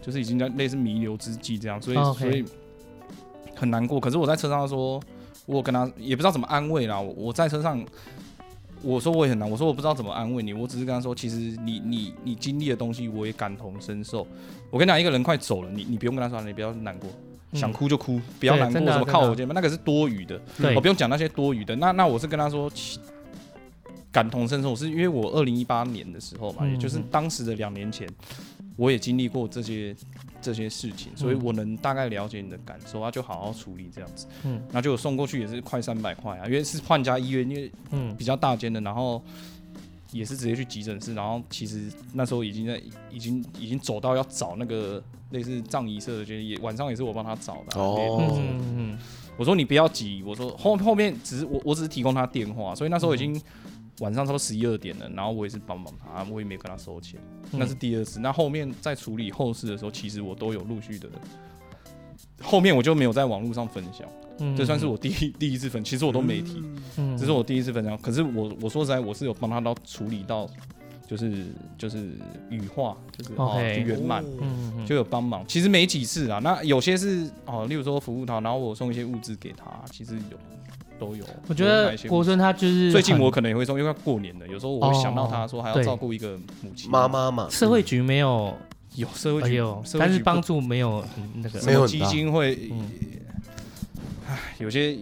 [0.00, 2.20] 就是已经在类似弥留之际这样，所以、oh, okay.
[2.20, 2.42] 所以
[3.54, 4.00] 很难过。
[4.00, 4.98] 可是我在车上说，
[5.44, 6.98] 我跟他也不知道怎么安慰啦。
[6.98, 7.84] 我我在车上，
[8.82, 10.52] 我说我也很难，我说我不知道怎么安慰你。
[10.52, 14.26] 我只是跟他说，其实你你你经历的东西，我也感同身受。
[14.70, 17.10] 我跟你讲，一个人快走了，你你不用跟他说，你不要难过，
[17.52, 20.40] 嗯、想哭就哭，不要难过，什么靠我肩膀，那个是多余的。
[20.56, 21.74] 对我不用讲那些多余的。
[21.76, 22.70] 那那我是跟他说，
[24.12, 28.08] 感同身受，是因为我二零一八年的时候嘛，嗯、也就是当时的两年前。
[28.78, 29.94] 我也经历过这些
[30.40, 34.28] 这些事情，所以我能大概了解你的感受，啊，就好好处理这样子。
[34.44, 39.20] 嗯，那就送过去也是快三百块啊，因为是换家医院，因为嗯比较大间的，然后
[40.12, 47.80] 也是直接去急诊室，然后其实那时候已经在已经已经走到要找那个类似葬仪社的，就也晚上也是我帮他找的。
[47.80, 48.38] 哦，
[48.76, 48.96] 嗯，
[49.36, 53.42] 我说你不要急，我说后后面只是我我只是提供他电话，所以那时候已经。
[54.00, 58.20] 晚上差不多十一二点了，然后我也是帮帮他，我也没跟他收钱，那是第二次。
[58.20, 61.08] 那后面在处理后事的时候，其实我都有陆续的。
[62.40, 64.08] 后面我就没有在网络上分享，
[64.38, 65.82] 嗯、这算是我第一第一次分。
[65.82, 66.62] 其实我都没提，
[66.96, 67.98] 嗯、这是我第一次分享。
[67.98, 70.48] 可是我我说实在，我是有帮他到处理到，
[71.04, 72.12] 就是就是
[72.48, 74.24] 羽化，就是哦圆满，
[74.86, 75.44] 就有帮忙。
[75.48, 80.38] 其实没几次啊，那有些是哦，例如说服务他，然后我送一些物资给他，其实有。
[80.98, 87.48] 都有，我觉得国春他就是最近我可能也会说，因为要过年了，有时候我会想到他说还要照顾一个母亲妈妈嘛。
[87.50, 88.54] 社会局没有
[88.96, 91.04] 有社会局有，但是帮助没有
[91.36, 92.70] 那个没有基金会。
[94.28, 94.94] 唉，有些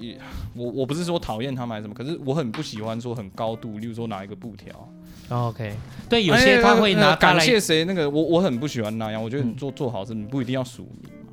[0.55, 4.89] 我我不是说讨厌他们还是什么，可是我很不喜欢说很高度，例如说拿一个布条。
[5.29, 5.75] OK，
[6.09, 9.21] 对，有些他会拿感谢谁那个，我我很不喜欢那样。
[9.21, 10.89] 我觉得你做做好事，你不一定要署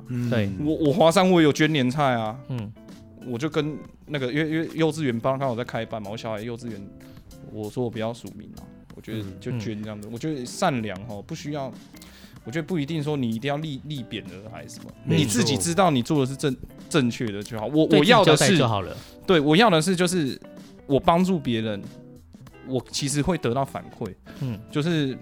[0.08, 0.30] 名嘛。
[0.30, 2.36] 对，我我华山我也有捐年菜啊。
[2.48, 2.72] 嗯。
[3.26, 6.80] 我就跟那个，因为因为幼稚园刚刚好在开班嘛，我小孩幼稚园，
[7.52, 8.62] 我说我不要署名啊，
[8.94, 10.08] 我觉得就捐这样子。
[10.08, 11.72] 嗯、我觉得善良哈，不需要，
[12.44, 16.56] 我觉得不一定说你一定要立立匾额还是什么，你自己知道你做的是正
[16.88, 17.66] 正确的就好。
[17.66, 18.58] 我我要的是，
[19.26, 20.40] 对，我要的是就是
[20.86, 21.82] 我帮助别人，
[22.66, 25.16] 我其实会得到反馈，嗯，就是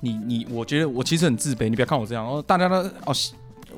[0.00, 3.14] 你你，我觉得我其实很自卑，你不要看我这样哦，大家都哦。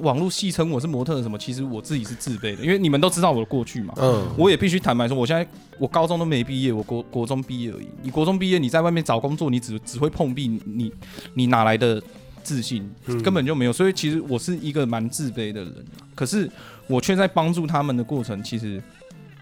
[0.01, 1.39] 网络戏称我是模特什么？
[1.39, 3.95] 其实我自己是自卑的，因为你们都知道我的过去嘛。
[3.97, 5.47] 嗯，我也必须坦白说，我现在
[5.79, 7.89] 我高中都没毕业，我国国中毕业而已。
[8.03, 10.93] 你国中毕业，你在外面找工作，你只只会碰壁，你
[11.35, 12.03] 你哪来的
[12.43, 12.89] 自信？
[13.23, 13.73] 根本就没有。
[13.73, 16.51] 所以其实我是一个蛮自卑的人，可是
[16.87, 18.83] 我却在帮助他们的过程，其实。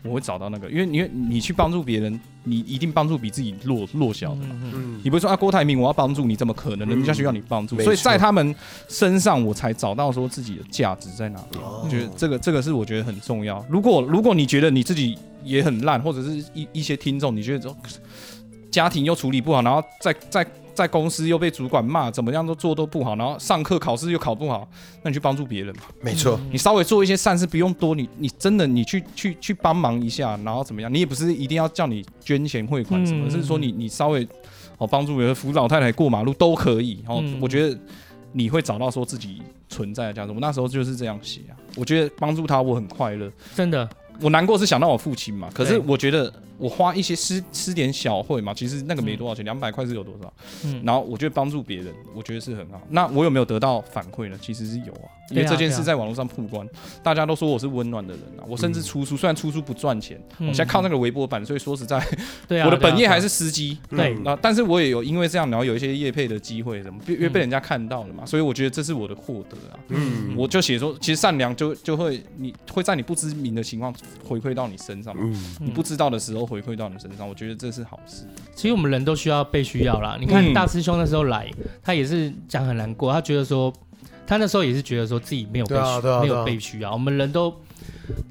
[0.05, 4.41] 我会找到那个，因为因为你去帮助别人，你一定帮助比自己弱弱小的。
[4.75, 6.89] 嗯，你不会说啊，郭台铭，我要帮助你，怎么可能？
[6.89, 8.55] 人家需要你帮助，所以在他们
[8.89, 11.59] 身上，我才找到说自己的价值在哪里。
[11.83, 13.65] 我觉得这个这个是我觉得很重要。
[13.69, 17.77] 如果如果你觉得你自己也很烂，或者是一一些听众，你觉得说
[18.71, 20.47] 家庭又处理不好，然后再再。
[20.75, 24.69] 在公司又被主管骂，怎么样都做都不好，然后上课考试又考不好，
[25.03, 25.83] 那你去帮助别人嘛？
[26.01, 30.93] 没错，你稍微做一些善事，不用多，你你真的你去去去帮忙一下，然后怎么样？
[30.93, 34.27] 你也不是一定要叫你捐钱汇款什么，而是说你你稍微
[34.79, 37.03] 哦帮助人扶老太太过马路都可以。
[37.07, 37.79] 然后我觉得
[38.33, 40.33] 你会找到说自己存在的价值。
[40.33, 43.89] 我那时候就是这样写啊，我觉得帮助他我很快乐，真的。
[44.21, 46.33] 我难过是想到我父亲嘛，可是我觉得。
[46.59, 50.33] 我花一些施施点小惠嘛，其实那个没多少钱，两百块是有多少？
[50.65, 52.81] 嗯，然后我觉得帮助别人，我觉得是很好。
[52.91, 54.39] 那我有没有得到反馈呢？
[54.41, 56.67] 其实是有啊，因为这件事在网络上曝光，
[57.03, 58.45] 大家都说我是温暖的人啊。
[58.47, 61.97] 我甚至出书，虽然出书不赚钱，我现在靠那个微博版，所以说实在，
[62.65, 63.79] 我的本业还是司机。
[63.89, 69.79] 对，那但是我也有因为这样，然后有一些业配的机会什么，因为被人家看到了嘛，所以我觉得这是我的获得啊。
[69.89, 77.29] 嗯，我就写说，其实善良就就会你会在你不知名的情况回馈到你身上，嗯，你不知道的时候回馈到你身上。
[77.29, 78.25] 我觉得这是好事。
[78.55, 80.17] 其实我们人都需要被需要啦。
[80.21, 81.51] 你看大师兄那时候来，
[81.83, 83.73] 他也是讲很难过，他觉得说，
[84.27, 86.93] 他那时候也是觉得说自己没有被需要，没有被需要。
[86.93, 87.55] 我们人都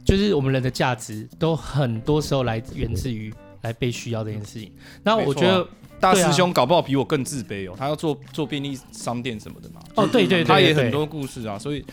[0.06, 4.71] 就是我们人的价值，都很多时候来源自于来被需要这件事情。
[5.04, 5.67] 那我觉得
[6.00, 9.82] 大师兄搞不好比我更自卑哦，他要做做便利商店什么的嘛。
[9.95, 11.84] 哦，对对，他也很多故事啊，所以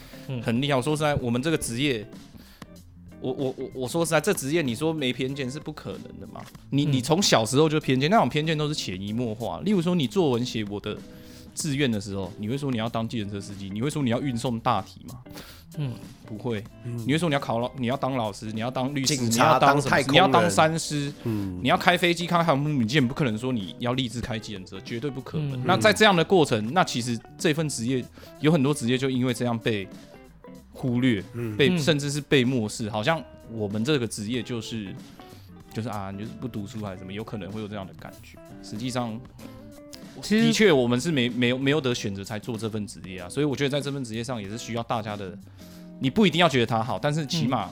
[0.42, 0.76] 很厉害。
[0.76, 2.06] 我说实在，我们这个职业。
[3.20, 6.40] 我我我我说实在，这职业你说没偏见是不可能的嘛？
[6.70, 9.60] 你你从小时候就偏见，那种偏见都是潜移默化。
[9.64, 10.96] 例如说，你作文写我的
[11.54, 15.20] 志愿的时候，你会说你要当计程车司机，你会说你要运送大体吗？
[15.76, 15.92] 嗯，
[16.26, 16.64] 不会。
[16.82, 19.78] 你会说你要考老，你要当老师，你要当律师，你要当
[20.10, 25.52] 你要当三师，嗯，你要开飞机、开航母，你基本不可能说你要立志开计程车，绝对不可能。
[25.52, 28.04] 嗯那在这样的过程，那其实这份职业
[28.40, 29.86] 有很多职业就因为这样被
[30.78, 31.20] 忽略，
[31.56, 34.94] 被嗯甚至是被漠视，好像我们这个职业就是
[35.74, 38.38] 就是啊，你就是不读书还是什么，有可能会有这样的感觉。
[38.62, 39.20] 实际上，
[40.22, 45.36] 其实的确我们是没没有没有得选择才做这份职业啊，所以我觉得在这份职业上也是需要大家的，
[45.98, 47.70] 你不一定要觉得他好，但是起码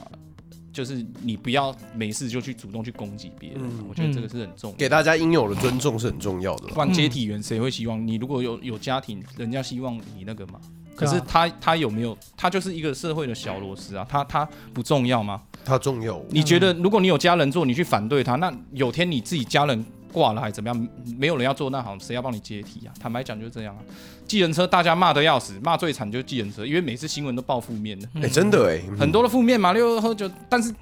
[0.73, 4.77] 就是你不要没事就去主动去攻击别人，嗯我觉得这个是很重要。
[4.77, 6.73] 给大家应有的尊重是很重要的啦。
[6.73, 10.59] 不然接体员谁会希望你如果有有家庭，人家希望你那个嘛？
[10.97, 12.17] 可是他他有没有？
[12.35, 15.41] 他就是一个社会的小螺丝啊，他他不重要吗？
[15.63, 20.87] 他重要，你觉得如果你有家人做，你去反对他，那有天你自己家人挂了还怎么样？
[21.17, 22.93] 没有人要做，那好，谁要帮你接替啊？
[22.99, 23.79] 坦白讲就是这样啊。
[24.27, 30.73] 计程车大家骂得要死，骂最惨就是计程车，因为每次新闻都报负面的，哎，真的哎，很多的负面嘛，例如喝酒，但是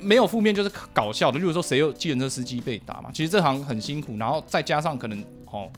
[0.00, 5.18] 没有负面就是搞笑的，例如说谁有计程车司机被打嘛，其实这行很辛苦，然后再加上可能
[5.50, 5.68] 哦，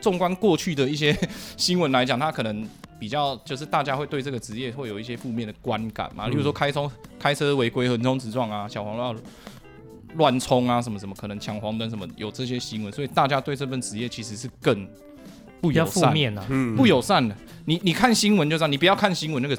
[0.00, 1.16] 纵观过去的一些
[1.56, 2.66] 新闻来讲，他可能
[2.98, 9.14] 比较就是大家会对这个职业会有一些负面的观感嘛，例如说开冲开车违规横冲直撞啊，小黄要
[10.14, 14.86] 乱冲啊，什么什么可能抢黄灯什么有这些新闻，所以大家对这份职业其实是更
[15.60, 16.08] 不比较友善。
[16.08, 16.44] 负面啊。
[16.48, 17.34] 嗯不友善的。
[17.66, 19.56] 你你看新闻就知道，你不要看新闻那个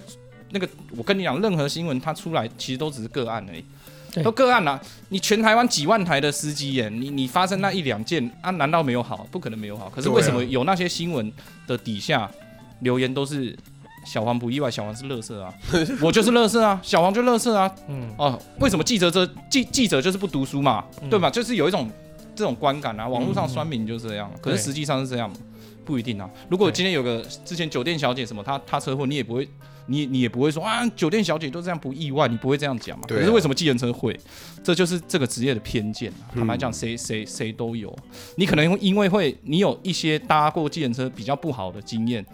[0.52, 9.28] 那个，我跟你讲，任何新闻它出来其实都只是个案而已，都个案啦、你全台湾几万台的司机耶，你你发生那一两件啊，难道没有好？
[9.30, 9.88] 不可能没有好。
[9.90, 11.32] 可是为什么有那些新闻
[11.68, 12.30] 的底下
[12.82, 13.58] 留言都是
[14.06, 15.54] 小黄不意外，小黄是乐色啊，
[16.02, 21.30] 我就是乐色啊，小黄就乐色啊，嗯，哦，为什么记者这记记者就是不读书嘛，嗯对吧？
[21.30, 21.90] 就是有一种
[22.36, 25.32] 这种观感啊，网络上酸民就是这样，可是实际上是这样，
[25.84, 26.30] 不一定啊。
[26.50, 29.48] 如果今天有个之前酒店小姐什么，她她车祸，你也不会，
[29.88, 33.04] 你你也不会说啊，酒店小姐都这样不意外，你不会这样讲嘛。
[33.08, 34.18] 对啊可是为什么计程车会？
[34.64, 37.94] 这就是这个职业的偏见坦白讲，谁谁谁都有。
[38.38, 42.26] 你可能会因为会你有一些搭过计程车比较不好的经验，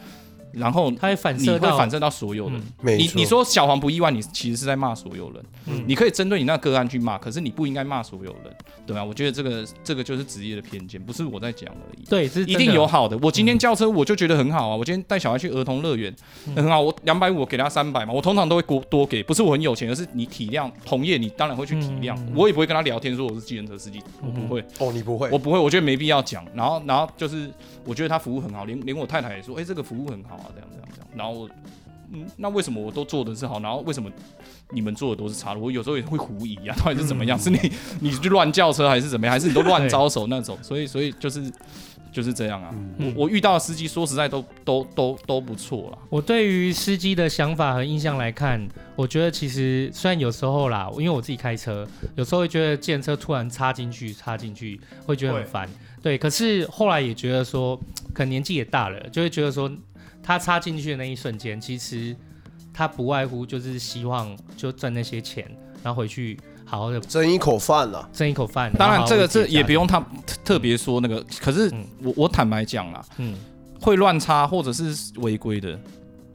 [0.56, 2.60] 然后它会反你射到会反射到所有人。
[2.84, 5.44] 嗯你错你说小黄不意外，你其实是在骂所有人。
[5.68, 9.04] 嗯你可以针对你那个案去骂，可是你不应该骂所有人，对吧？
[9.04, 12.04] 我觉得这个这个就是职业的偏见，不是我在讲而已。
[12.06, 13.18] 对，是真的一定有好的。
[13.22, 14.76] 我今天叫车，我就觉得很好啊。
[14.76, 16.13] 我今天带小孩去儿童乐园，
[16.48, 16.82] 嗯很好。
[16.82, 18.13] 我两百五，我给他三百嘛。
[18.13, 22.15] 我通常都会多多给，不是我很有钱，而是你体谅同业，你当然会去体谅。
[22.18, 26.46] 嗯我也不会跟他聊天说我是计程车司机，我不会，哦，你不会我，不会，我觉得没必要讲。
[26.54, 27.50] 然后，然后就是
[27.86, 31.08] 我觉得他服务很好，连连我太太也说，哎、这个服务很好啊，这样这样这样。
[31.15, 31.50] 然后我，
[32.12, 34.10] 嗯，那为什么我都做的是好，然后为什么
[34.71, 35.60] 你们做的都是差的？
[35.60, 37.38] 我有时候也会狐疑啊，到底是怎么样？
[37.39, 39.34] 是你你去乱叫车，还是怎么样？
[39.34, 40.58] 还是你都乱招手那种？
[40.63, 41.52] 所以，所以就是
[42.12, 42.69] 就是这样啊。
[42.98, 45.98] 嗯我我遇到的司机，说实在都都都都不错啦。
[46.10, 55.69] 我对于司机的想法和印象来看，我觉得其实虽然有时候啦，因为我自己开车，有时候会觉得见车突然插进去、插进去，会觉得很烦。
[56.06, 57.76] 对，可是后来也觉得说，
[58.13, 59.68] 可能年纪也大了，就会觉得说，
[60.22, 62.15] 他插进去的那一瞬间，其实
[62.72, 65.44] 他不外乎就是希望就赚那些钱，
[65.82, 68.08] 然后回去好好的争一口饭了。
[68.13, 68.72] 挣一口饭。
[68.78, 73.36] 当然，这个这这也不用他特特别说那个，可是嗯我我坦白讲啦，嗯，
[73.82, 75.80] 会乱插或者是违规的，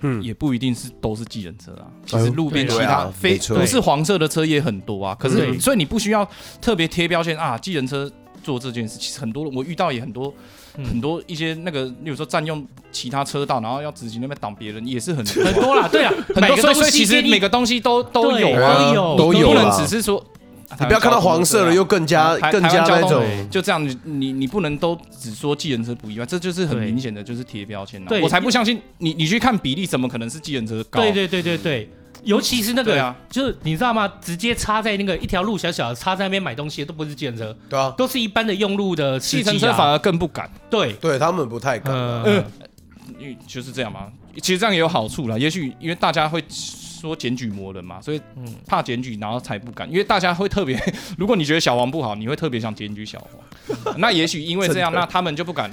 [0.01, 1.87] 嗯，也不一定是都是计程车啊。
[2.05, 5.15] 其实路边其他啊非不是黄色的车也很多啊。
[5.15, 6.29] 可是所以你不需要
[6.61, 8.11] 特别贴标签啊，计程车
[8.43, 10.33] 做这件事，其实很多我遇到也很多
[10.77, 16.41] 嗯很多一些那个，例如说占用其他车道，然后要直行那边挡别人，也是很多 很多啦，对啊， 很多。
[16.43, 20.25] 每个所以所以其实每个东西都都有啊，都有都有啦不能只是说。
[20.79, 28.21] 你不要看到黄色了又更加更加那种，就这样，你你你不能都只说计程车不意外，这就是很明显的就是贴标签了。
[28.23, 31.01] 我才不相信你，你去看比例，怎么可能是计程车高？
[31.01, 31.91] 对对对对对，
[32.25, 34.11] 尤其是那个，就是你知道吗？
[34.21, 42.23] 直接插在那个一条路小小的，插在那边买东西的都不是计程车，对啊，都是一般的用路的啊程车反而更不敢，对，对他们不太敢啊。
[42.25, 42.45] 呃，
[43.19, 44.07] 因为就是这样嘛。
[44.41, 49.91] 其实这样也有好处啦，也许因为大家会说检举魔人嘛，所以嗯怕检举，然后才不敢。
[49.91, 50.81] 因为大家会特别，
[51.19, 53.97] 如果你觉得小王不好，你会特别想检举小王。
[53.99, 55.71] 那也许因为这样，那他们就不敢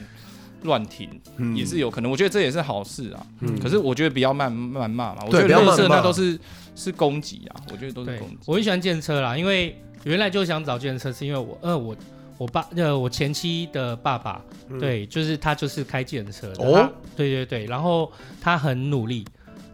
[0.63, 2.11] 乱停，嗯也是有可能。
[2.11, 3.25] 我觉得这也是好事啊。
[3.41, 6.39] 嗯可是我觉得不要慢慢骂嘛，我对觉得那都是
[6.75, 8.37] 是攻击啊，我觉得都是攻击。
[8.45, 11.95] 我很喜欢计程车啦，因为原来就想找计程车，是因为我呃我
[12.37, 19.25] 我爸呃我前妻的爸爸，嗯对，就是他就是开计程车的，哦他对对对，然后他很努力。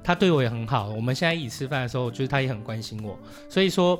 [0.05, 0.89] 他对我也很好。
[0.89, 3.17] 我们现在一起吃饭的时候，就是他也很关心我。
[3.47, 3.97] 所以说，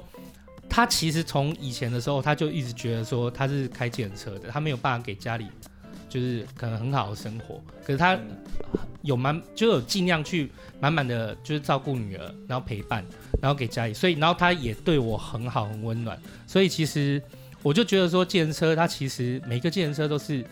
[0.68, 5.48] 他其实从以前的时候，他就一直觉得说他是开计程车的，他没有办法给家里
[6.14, 7.60] 就是可能很好的生活。
[7.84, 8.20] 可是他
[9.02, 13.04] 有满就有尽量去满满的就是照顾女儿，然后陪伴，
[13.42, 13.94] 然后给家里。
[13.94, 16.18] 所以，然后他也对我很好，很温暖。
[16.46, 17.22] 所以其实。
[17.64, 20.44] 我就觉得说，计程车他其实每个计程车都是，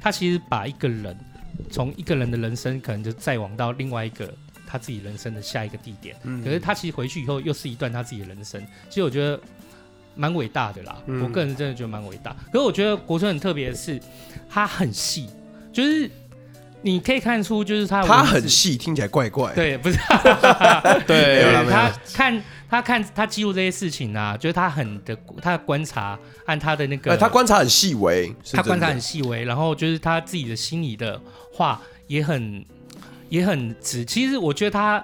[0.00, 1.16] 他其实把一个人
[1.70, 4.34] 从一个人的人生，可能就再往到另外一个
[4.66, 6.16] 他自己人生的下一个地点。
[6.24, 8.60] 嗯，可是他其实回去以后又是一段他自己的人生。
[8.88, 9.40] 其实我觉得
[10.16, 12.34] 蛮伟大的啦，嗯、我个人真的觉得蛮伟大。
[12.50, 14.00] 可是我觉得国春很特别的是，
[14.50, 15.28] 他很细，
[15.72, 16.10] 就是
[16.82, 19.54] 你可以看出，就是他他很细，听起来怪怪。
[19.54, 19.98] 对，不是，
[21.06, 22.42] 对，他看。
[22.68, 31.18] 他看他记录这些事情啊，就是他很的他的观察，按他的那个，他观察很细微，他观察很细微，然后就是他自己的心里的
[31.52, 32.64] 话也很
[33.28, 34.04] 也很直。
[34.04, 35.02] 其实我觉得他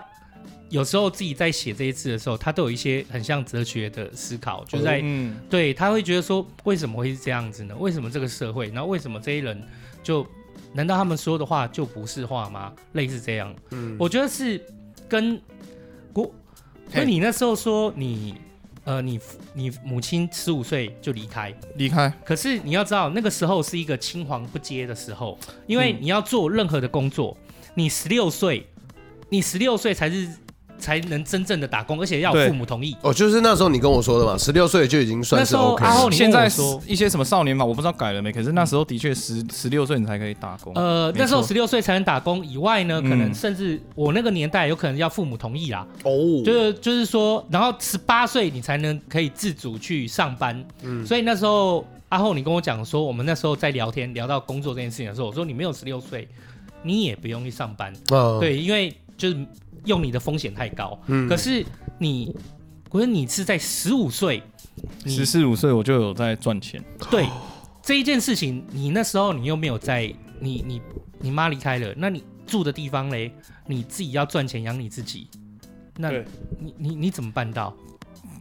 [0.72, 7.76] 有时候自己在写这一字的时候，他都有一些很像哲学的思考，就在、嗯、对他会觉得说，为什么会是这样子呢？
[7.78, 9.62] 为什么这个社会，然后为什么这些人
[10.02, 10.26] 就
[10.72, 12.72] 难道他们说的话就不是话吗？
[12.92, 14.58] 类似这样，嗯，我觉得是
[15.06, 15.38] 跟
[16.10, 16.32] 国。
[16.90, 18.34] 所以你那时候说你，
[18.84, 19.20] 呃，你
[19.52, 22.10] 你母亲十五岁就离开，离开。
[22.24, 27.36] 可是你要知道，那个时候是一个青黄不接的时候，因为你要做任何的工作，
[27.74, 28.66] 你十六岁，
[29.28, 30.26] 你十六岁才是。
[30.82, 32.96] 才能真正的打工，而且要父母同意。
[33.02, 35.84] 哦，就是那时候你跟我说的嘛，十六岁就已经算是 OK。
[35.84, 38.32] 然后现在说一些什么少年法，我不知道改了没。
[38.32, 40.74] 可是那时候的确十十六岁你才可以打工。
[40.74, 45.86] 呃，那时候十六岁才能打工以外呢，可能甚至我那个年代有可能要父母同意啦。
[46.02, 46.10] 哦，
[46.44, 50.64] 就是就是说，然后十八岁你才能可以自主去上班。
[50.82, 56.26] 嗯，所以那时候阿后你跟我讲说，我们那时候在聊天聊到工作这件事情的时候，我说你没有十六岁，
[56.82, 57.92] 你也不用去上班。
[58.10, 59.36] 嗯，对，因为就是。
[59.84, 61.64] 用你的风险太高，嗯，可是
[61.98, 62.34] 你，
[62.90, 64.42] 可是你是在十五岁，
[65.06, 67.26] 十四五岁我就有在赚钱，对，
[67.82, 70.80] 这一件事情，你那时候你又没有在，你你
[71.20, 73.32] 你妈离开了，那你住的地方嘞，
[73.66, 75.28] 你自己要赚钱养你自己，
[75.96, 76.10] 那
[76.58, 77.74] 你你你怎么办到？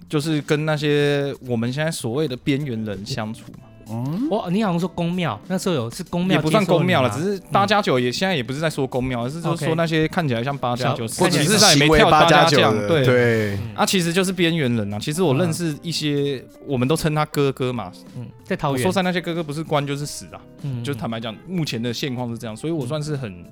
[0.10, 3.60] 就是跟那些我们现在所谓的边缘人相处嘛。
[3.90, 12.58] 嗯，我你好像说宫庙，那时候有是宫庙，也不算宫庙了，只是八加九也现在也不是在说宫庙，而是就是说那些看起来像八加九，实际上也没跳八加九，
[12.88, 13.06] 对。
[13.06, 15.00] 对，啊，其实就是边缘人啊。
[15.00, 18.82] 其实我认识一些，我们都称他哥哥嘛，嗯，在桃园。
[18.82, 23.44] 说在那些哥哥不是官就是死啊，嗯，就坦白讲，目前的现况是这样，所以我算是很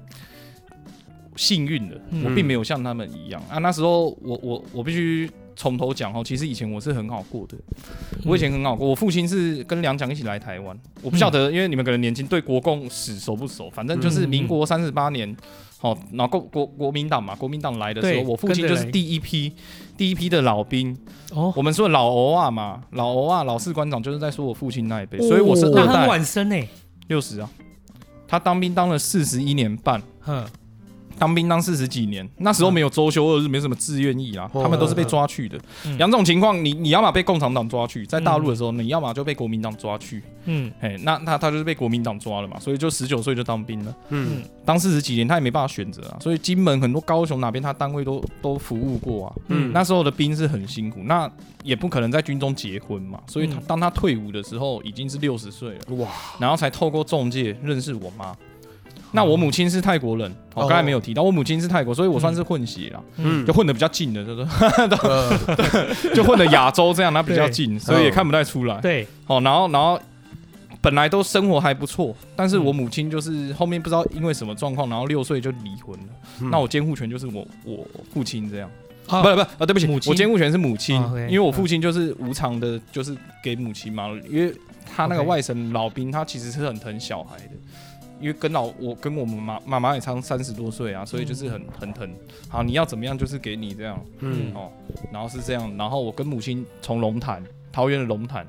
[1.36, 3.42] 幸运的，我并没有像他们一样。
[3.50, 3.58] 啊。
[3.58, 5.30] 那时候我我我必须。
[5.60, 7.57] 从头讲哦，其实以前我是很好过的，
[8.24, 8.88] 我以前很好过。
[8.88, 13.70] 我父亲是跟梁蒋一起来台湾，我不晓得，因为你们可能年轻，对国共史熟不熟？
[13.70, 15.36] 反正就是民国三十八年，
[15.78, 19.51] 好，然后国国国民党嘛，国民党来的时候，我父亲就是第一批
[19.97, 20.97] 第一批的老兵。
[21.34, 25.86] 哦，我们说老欧啊嘛，老欧啊，老士官长就是在说我父亲那一辈，所以我是二代。
[25.86, 26.55] 他很晚生呢，
[27.10, 27.49] 六十啊，
[28.26, 30.01] 他当兵当了四十一年半。
[30.22, 30.45] 哼。
[31.20, 35.60] 当兵当四十几年，那时候没有周休二日，没什么自愿意啊，他们都是被抓去的。
[35.98, 40.24] 两种情况，你你要么被共产党抓去，在大陆的时候，你要么就被国民党抓去。
[40.46, 43.96] 嗯，哎，那他他就是被国民党抓了嘛，所以就十九岁就当兵了。
[44.10, 46.18] 嗯，当四十几年，他也没办法选择啊。
[46.22, 49.36] 所以金门很多、高雄哪边他单位都都服务过啊。
[49.50, 51.30] 嗯，那时候的兵是很辛苦，那
[51.64, 55.96] 也不可能在军中结婚嘛，所以他当他退伍的时候已经是六十岁了。
[55.98, 56.08] 哇，
[56.40, 58.36] 然后才透过中介认识我妈。
[59.12, 68.80] 那我母亲是泰国人，我刚才没有提到，我母亲是泰国，所以我算是混血啦，嗯，就混的比较近的，就是， 就混的亚洲这样，那比较近，所以也看不太出来。
[68.82, 69.99] 对，哦，然后然后
[70.82, 76.49] 本来都生活还不错，但是我母亲就是后面不知道因为什么状况，然后六岁就离婚了。
[76.51, 78.70] 那我监护权就是我我父亲这样，
[79.07, 84.53] 不不啊，对不起，我监护权是母亲，因为我父亲就是无偿的，就是给母亲嘛，因为
[84.86, 87.51] 他那个外甥老兵，他其实是很疼小孩的。
[88.20, 92.10] 因为跟老我跟我们妈妈妈也差三十多岁啊，所以就是很很疼。
[92.48, 94.70] 好，你要怎么样就是给你这样，嗯哦，
[95.12, 98.46] 然后是这样，然后我跟母亲从龙潭桃园的龙潭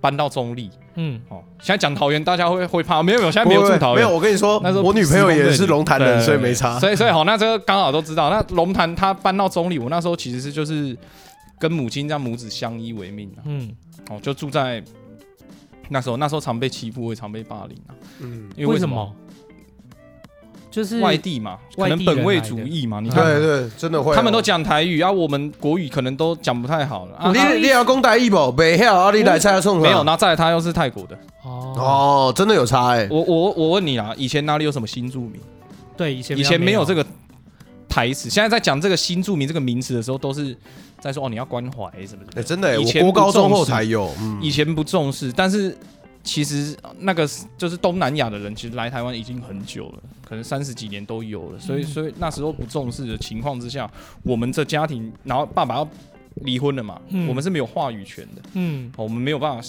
[0.00, 4.14] 搬到中立，嗯哦，现在讲桃园大家会会怕，没有没有，现在没有住桃园，没有。
[4.14, 6.78] 我跟你说，那时候我女朋友也是龙潭人，所以没差。
[6.80, 8.30] 所以所以好，那这个刚好都知道。
[8.30, 10.96] 那龙潭他搬到中立，我那时候其实是就是
[11.58, 13.70] 跟母亲这样母子相依为命啊，嗯
[14.10, 14.82] 哦，就住在。
[15.88, 17.94] 那时候，那时候常被欺负，我也常被霸凌啊。
[18.20, 19.12] 嗯，因为为什么？
[20.70, 22.98] 就是外地嘛，可能本位主义嘛。
[22.98, 24.14] 你看，对对，真的会。
[24.14, 27.32] 他们都讲台语，然后我们国语可能都讲不太好了。
[27.32, 28.52] 你你要讲台语不？
[28.52, 31.16] 没有，啊，你来菜送没有，然后再来他又是泰国的。
[31.42, 33.06] 哦哦，真的有差哎。
[33.10, 35.40] 我我我问你啊，以前哪里有什么新住民？
[35.96, 37.06] 对，以前以前没有这个。
[37.86, 38.28] 台词。
[38.28, 40.56] 现在在讲这个新住民这个名词的时候，都是
[41.04, 42.40] 在说哦，你要关怀什么的。
[42.40, 45.76] 哎，真的，以前我高中后才有，以前不重视，但是
[46.22, 47.28] 其实那个
[47.58, 51.58] 就是东南亚的人，其实来台湾已经很久了，可能三十几年都有了。
[51.58, 53.90] 所以，所以那时候不重视的情况之下，
[54.22, 55.88] 我们这家庭，然后爸爸要。
[56.42, 57.00] 离婚了嘛？
[57.10, 58.42] 嗯、我们是没有话语权的。
[58.54, 59.68] 嗯，我们没有办法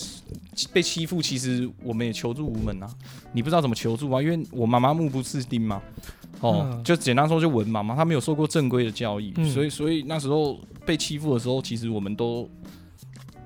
[0.74, 1.22] 被欺负。
[1.22, 2.90] 其实我们也求助无门啊。
[3.34, 4.20] 你不知道怎么求助啊？
[4.20, 5.80] 因为我妈妈目不识丁嘛。
[6.40, 7.96] 哦，嗯、就简单说就文盲嘛。
[7.96, 12.50] 他没有受过正规的教育，嗯、所以所以那时候被欺负的时候，其实我们都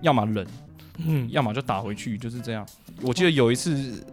[0.01, 0.47] 要么忍，
[1.05, 2.65] 嗯，要么就打回去，就是这样。
[3.01, 4.03] 我记得有一次。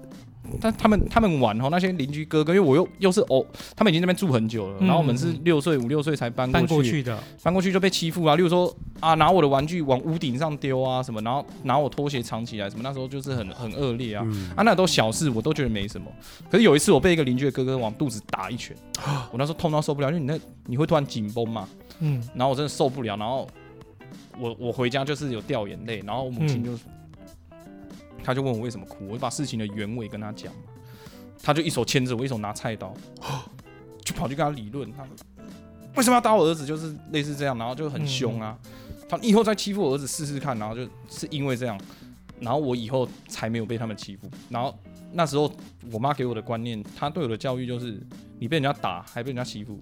[0.61, 3.45] 但他们他们玩哦，那些邻居哥哥，因为我又又是哦，
[3.75, 8.37] 他们已经在那边住很久了，嗯、然后我们是六岁五六岁才搬过去，搬过去的，搬过去就被欺负啊。
[8.37, 14.23] 例如说啊，拿我的玩具往屋顶上丢啊什么，然后拿我拖鞋藏起来什么，那时候就是很很恶劣啊。
[14.27, 16.07] 嗯、啊，那都小事，我都觉得没什么。
[16.51, 18.77] 可是有一次我被一个邻居的哥哥往肚子打一拳，
[19.31, 21.69] 我那时候痛到受不了，因为你那你会突然紧绷嘛，
[22.01, 23.49] 嗯，然后我真的受不了，然后
[24.39, 26.73] 我我回家就是有掉眼泪，然后我母亲就。
[26.73, 26.81] 嗯
[28.27, 30.53] 他就问我为什么哭，我就把事情的原委跟他讲，
[31.41, 32.93] 他就一手牵着我，一手拿菜刀，
[34.05, 35.07] 就跑去跟他理论，他
[35.95, 38.59] 为什么要打我儿子，就是类似这样，然后就很凶啊，
[39.09, 41.81] 他以后再欺负我儿子试试看，然后就是因为这样，
[42.41, 44.77] 然后我以后才没有被他们欺负，然后
[45.13, 45.49] 那时候
[45.93, 48.05] 我妈给我的观念，她对我的教育就是，
[48.41, 49.81] 你被人家打还被人家欺负，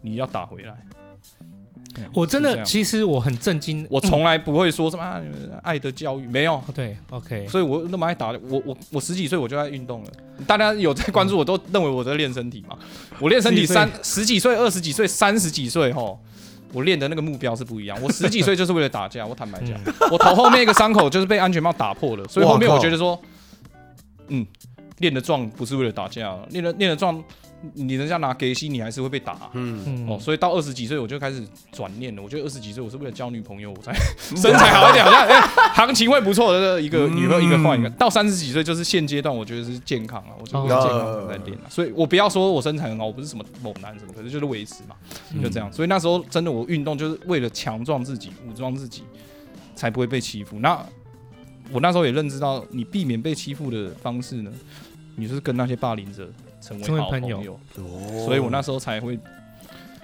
[0.00, 0.86] 你要打回来。
[2.14, 3.86] 我真的，其实我很震惊。
[3.90, 5.20] 我从来不会说什么、啊、
[5.62, 6.62] 爱的教育，没有。
[6.74, 7.46] 对，OK。
[7.48, 10.10] 所以我那么爱打，我我我十几岁我就爱运动了。
[10.46, 12.78] 大家有在关注，我都认为我在练身体嘛。
[13.18, 16.18] 我练身体三十几岁、二十几岁、三十几岁吼，
[16.72, 17.98] 我练的那个目标是不一样。
[18.02, 19.78] 我十几岁就是为了打架，我坦白讲，
[20.10, 23.20] 我头后面一个伤口就是被安全帽打破了， 所以后面我觉得说，
[24.28, 24.46] 嗯，
[24.98, 27.22] 练的壮不是为了打架，练的练的壮。
[27.74, 29.50] 你人家拿给息，你还是会被打、啊。
[29.52, 32.22] 嗯哦，所以到二十几岁我就开始转念了。
[32.22, 33.92] 我觉得二十几岁我是为了交女朋友，我才
[34.36, 35.40] 身材好一点，好像哎，
[35.74, 37.90] 行情会不错的一个女朋友，一个换一个。
[37.90, 41.64] 到三十几岁就是现阶段，我觉得是健康啊，我就健康在练了。
[41.68, 44.96] 所以我不要说我身材很好，我不是什么猛男什么，可是就是维持嘛，
[45.42, 45.72] 就这样。
[45.72, 49.02] 所以那时候真的我运动就是为了强壮自己，武装自己，
[49.74, 50.58] 才不会被欺负。
[50.60, 50.78] 那
[51.70, 54.50] 我那时候也认知到，你避免被欺负的方式呢，
[55.16, 56.28] 你就是跟那些霸凌者。
[56.60, 57.58] 成为好朋友，
[58.24, 59.18] 所以我那时候才会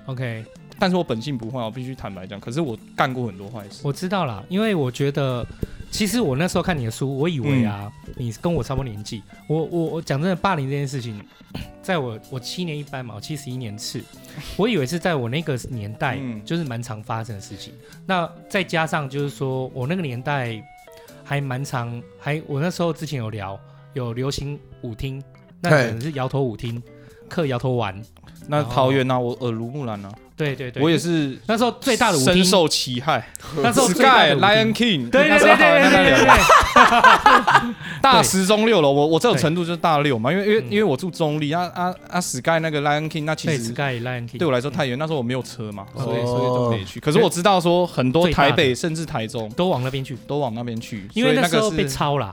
[0.06, 0.44] ，OK。
[0.78, 2.38] 但是我本性不坏，我必须坦白讲。
[2.38, 3.80] 可是我干过很多坏事。
[3.82, 5.42] 我知道啦，因为我觉得，
[5.90, 9.22] 其实我那时候看你的书，我以为啊，嗯、你跟我差不多年纪。
[9.48, 11.18] 我我我讲真的，霸凌这件事情，
[11.80, 14.02] 在我我七年一班嘛，我七十一年次，
[14.58, 17.72] 我以为是在我那个年代，就是蛮常发生的事情。
[17.72, 20.62] 嗯、那再加上就是说我那个年代
[21.24, 23.58] 还蛮常，还我那时候之前有聊，
[23.94, 25.24] 有流行舞厅。
[25.60, 26.82] 那可能是摇头舞厅，
[27.28, 28.00] 刻摇头丸。
[28.48, 29.18] 那桃园呢？
[29.18, 30.12] 我耳濡目染呢。
[30.36, 31.36] 对对对，我也是。
[31.46, 33.26] 那时候最大的舞厅深受其害。
[33.62, 36.28] 那时候 Sky Lion King，对对对对对。
[38.02, 47.00] 大十中六楼，我我这种程度就是大六嘛，因为因为因为我住中立啊啊啊！Sky 那个 Lion King，那其实 Sky Lion King 对我来说太远，那时候我没有车嘛，所以所以都可以去。
[47.00, 52.32] 可是我知道说很多台北甚至台中都往那边去，都往那边去，因为那时候被抄了，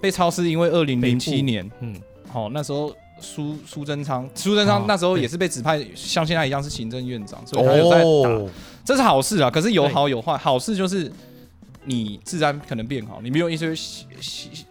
[0.00, 1.94] 被抄是因为二零零七年，嗯。
[2.32, 8.52] 好，那时候苏苏贞昌，苏贞昌那时候也是被指派，像现在一样是行政院长，所以他有在打，
[8.84, 9.50] 这是好事啊。
[9.50, 11.12] 可是有好有坏，好事就是
[11.84, 13.74] 你治安可能变好，你没有一些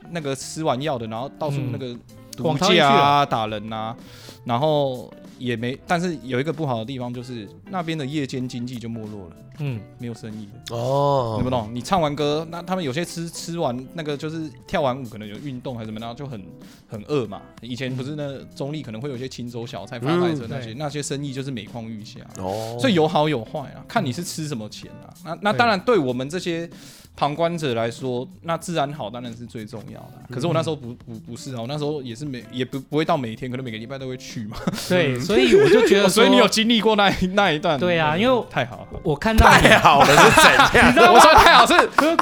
[0.10, 1.96] 那个吃完药的，然后到处那个
[2.36, 3.96] 毒驾啊、打人啊，
[4.44, 5.14] 然后。
[5.42, 11.70] 也没，但是有一个不好的地方，就是那边的夜间经济就没落了，嗯，没有生意了哦，懂不懂？
[11.74, 16.42] 你唱完歌，那他们有些吃吃完那个就是跳完舞，可能有运动还是怎么样，就很
[16.88, 17.42] 很饿嘛。
[17.62, 22.78] 以前不是那中立可能会有些清粥小菜、发卖车那些，那些生意就是每况愈下哦。
[22.80, 25.14] 所以有好有坏啊，看你是吃什么钱啊。
[25.26, 26.70] 那那当然，对我们这些。
[27.22, 30.14] 旁观者来说，那治安好当然是最重要的。
[30.32, 34.58] 可是我那时候不不不是啊，我那时候也是每也不不会到每天，可能每个礼拜都会去嘛。
[34.90, 37.80] 对，所以我就觉得， 所以你有经历过那那一段。
[37.80, 40.92] 对啊，因为太好了，我看到太好了是怎样？
[41.14, 41.76] 我说太好是，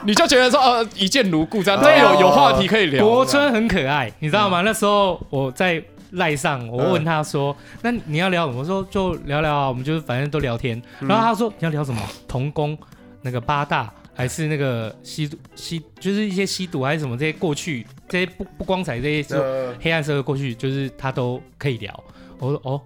[0.03, 3.07] 你就觉得说呃一见如故这样， 对，有有话题可以聊。
[3.07, 4.63] 国春很可爱，你知道吗？
[4.65, 5.81] 那时候我在
[6.11, 12.01] 赖上，我问他说：“那你要聊什么？”我说：“就聊聊啊，我们就是反正都聊天。”然后他说：“你要聊什么？
[12.27, 12.77] 童工
[13.21, 13.89] 那个八大。”
[14.19, 19.41] 还是那个吸毒吸，就是一些吸毒还是什么这些过去，这些不不光彩这些就
[19.79, 22.03] 黑暗社会过去，就是他都可以聊。
[22.37, 22.81] 我说哦，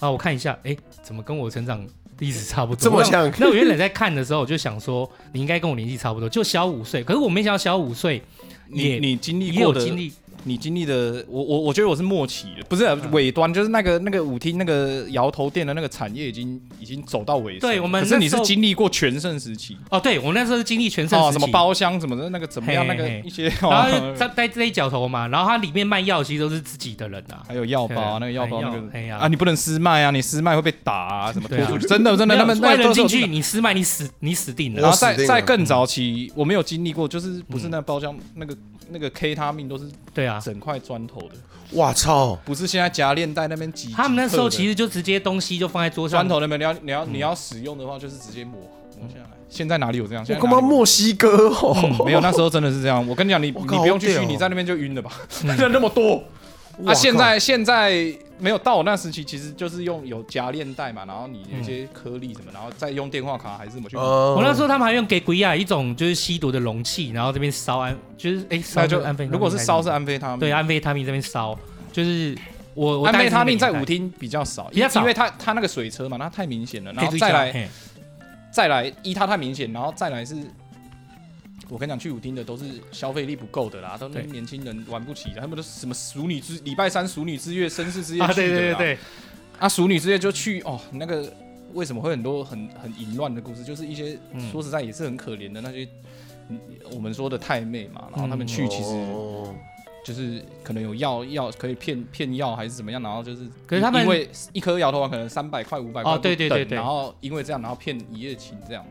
[0.00, 1.86] 啊，我看一下，哎、欸，怎么跟我成长
[2.18, 2.82] 历史差不多？
[2.82, 3.32] 这么像？
[3.38, 7.04] 那我原来在看的时候，我就想说，你应该跟我年纪差不多，就小五岁。
[7.04, 8.20] 可是我没想到小五岁，
[8.66, 10.12] 你你经历过的经历
[10.44, 17.60] 你经历的，我我我觉得我是末期了，不是、啊、尾端，就是那个那个舞厅那个摇头店的那个产业已经已经走到尾声。
[17.60, 19.76] 对，我们可是你是经历过全盛时期。
[19.90, 29.18] 哦，对我那时候是经历全盛时期，哦、什么包厢什么的，那个怎么样，嘿嘿嘿那个一些，然后 在在这一角头嘛，然后它里面卖药其实都是自己的人啊，还有药包啊，那个药包那个哎呀。
[29.18, 34.82] 啊，你不能私卖啊，你私卖会被打啊，什么拖出去，真的真的，他们外人进去你私卖你死你死定了。
[34.82, 38.56] 然后在在更早期我没有经历过，就是不是那个包厢那个。
[38.90, 41.34] 那个 K 他命都是对啊，整块砖头的，
[41.72, 42.38] 哇操！
[42.44, 48.60] 不是现在夹链带那边挤，他们那时候其实就直接东西就放在桌上，砖头那边你要你要你要使用的话，就是直接抹
[49.00, 49.30] 抹下来。
[49.48, 50.24] 现在哪里有这样？
[50.28, 52.04] 我他妈墨西哥哦？
[52.06, 53.06] 没有，那时候真的是这样。
[53.06, 55.10] 我跟你讲，你你不用去，你在那边就晕了吧？
[55.44, 56.24] 人那么多，
[56.86, 58.14] 啊，现在现在。
[58.38, 63.96] 没有到我那时期，其实就是用有夹链带嘛，然后你有一些颗粒什么，然后再用电话卡还是什么去？
[63.96, 71.56] 我那时候他们还用给鬼亚一种就是吸毒的容器，然后这边烧安，就是哎烧就安非，如果是烧是安非他命，对安非他命这边烧，
[71.92, 72.36] 就是
[72.74, 77.68] 我安非他命在舞厅比较少，因为他他那个水车嘛，那太明显了，然后再来
[78.50, 80.34] 再来一他太明显，然后再来是。
[81.72, 88.74] 我跟你讲，去舞厅的都是消费力不够的啦，都那年轻人玩不起的，他们都什么熟女之礼拜三熟女之夜、绅士之夜去的啊，对对对。
[88.74, 88.98] 对，
[89.58, 91.32] 啊熟女之夜就去哦，那个
[91.72, 93.64] 为什么会很多很很淫乱的故事？
[93.64, 95.88] 就是一些、嗯、说实在也是很可怜的那些，
[96.94, 98.94] 我们说的太妹嘛，然后他们去其实
[100.04, 108.84] 就是可能有药药可以骗骗药还是怎么样，然后就是可是他们因为一颗摇头丸可能三百块五百块哦，对对对对，然后因为这样然后骗一夜情这样。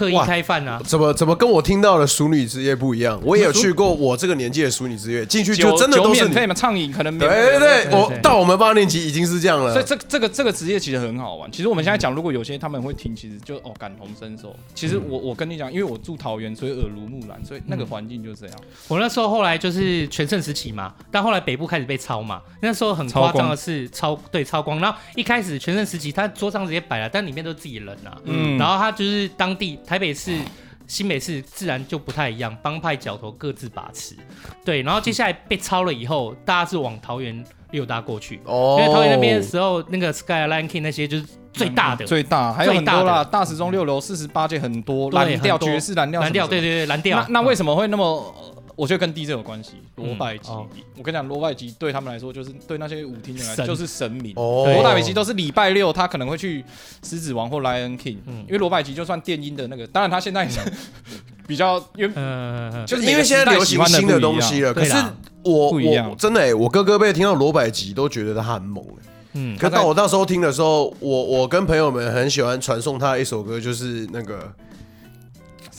[0.00, 0.80] 刻意开饭啊？
[0.82, 3.20] 怎么怎么跟我听到的熟女之夜不一样？
[3.22, 7.36] 我也有去过，我这个年纪的熟女之夜进去就真的都是免费嘛，畅饮可能免费。
[7.36, 9.74] 对对对，我到我们八年级已经是这样了。
[9.74, 11.52] 所以这这个这个职业其实很好玩。
[11.52, 14.56] 其实我们现在讲，如果有些他们会听，其实就哦感同身受。
[14.74, 18.56] 其实我我跟你讲，因为我住桃园，所以耳濡目染，所以那个环境就是这样。
[18.88, 22.40] 我那时候后来就是全盛时期嘛，但后来北部开始被抄嘛。
[22.62, 28.16] 那时候很夸张的是抄对抄光，然后一开始全盛时期，他桌上直接摆了，但里面都是自己人啊。
[28.24, 30.38] 嗯，然后他就是当地台北市。
[30.86, 34.16] 新北市自然就不太一样，帮派角头各自把持，
[34.64, 48.34] 对，然后接下来被抄了以后，大家是往桃园溜达过去，哦，因为桃园那边的时候，那个 Skyline King 那些就是最大的，最大，还有很多啦，大时钟六楼四十八届很多，蓝调爵士蓝调，蓝调，对对对，蓝调，那那为什么会那么？
[48.76, 49.72] 我觉得跟 DJ 有关系。
[49.96, 50.50] 罗百吉，
[50.96, 54.32] 我跟你讲，罗百吉对他们来说，就是对那些舞厅的人来说就是神明。
[54.36, 56.64] 哦罗百吉都是礼拜六，他可能会去
[57.02, 60.58] 狮子王或 Lion King，因为罗百吉就算电音的那个，当然他现在也是
[61.46, 64.72] 比较，因为就是因为现在流行新的东西了。
[64.72, 64.94] 可是
[65.42, 68.84] 我我真的，我哥哥辈听到罗百吉都觉得他很猛。
[69.32, 74.52] 嗯，可到我那时候听的时候，我我跟朋友们很喜欢传送他一首歌，就是那个。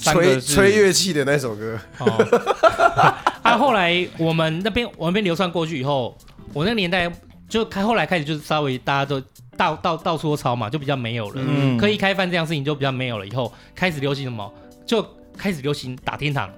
[0.01, 1.79] 吹吹乐器的那首歌。
[1.99, 6.17] 哦， 啊，后来我们那边我那边流传过去以后，
[6.53, 7.11] 我那个年代
[7.47, 9.21] 就开后来开始就是稍微大家都
[9.55, 11.41] 到到到处都抄嘛，就比较没有了。
[11.45, 13.27] 嗯，刻意开饭这样事情就比较没有了。
[13.27, 14.51] 以后开始流行什么？
[14.85, 15.05] 就
[15.37, 16.49] 开始流行打天堂。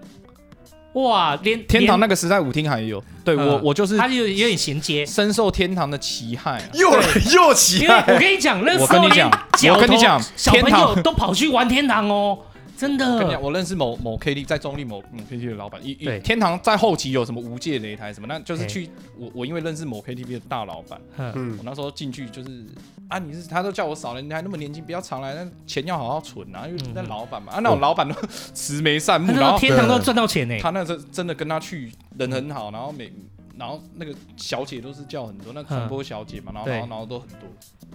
[0.94, 3.04] 哇，连天堂那个时代舞厅还有。
[3.26, 6.62] 对我我就是他就有点衔接，深受天堂的其害。
[6.74, 6.90] 又
[7.34, 8.04] 又其害。
[8.14, 9.28] 我跟你讲，那时候连
[9.74, 12.38] 我跟你讲，小朋友都跑去玩天堂哦。
[12.84, 16.20] 真的，跟你讲，我认识某某 K T 在中立某某 K T 的老板，一对。
[16.20, 22.66] 天堂在后期有什么无界擂台什么，那就是去我我因为认识某 K T V 的大老板，嗯，我那时候进去就是
[23.08, 28.14] 啊，你是他都叫我少了，你还那么年轻，不要常来，那钱要好好存啊，因为那老板嘛，啊那种老板都
[28.54, 33.12] 慈眉善目，然后天堂都赚到钱呢，他那时候真的跟他去人很好，然后每
[33.58, 37.50] 然后那个小姐都是叫很多，那传播小姐嘛，然后然后然后都很多，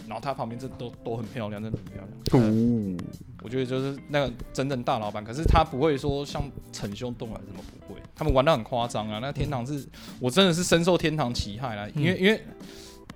[0.07, 2.99] 然后她旁边这都都很漂亮，真的很漂亮。
[3.43, 6.43] 我觉得就是那个真正大老板，可是他不会说像
[6.73, 9.21] 逞凶斗狠什么不会，他们玩的很夸张啊。
[9.21, 9.87] 那天堂是
[10.19, 12.43] 我真的是深受天堂其害啦，因为因为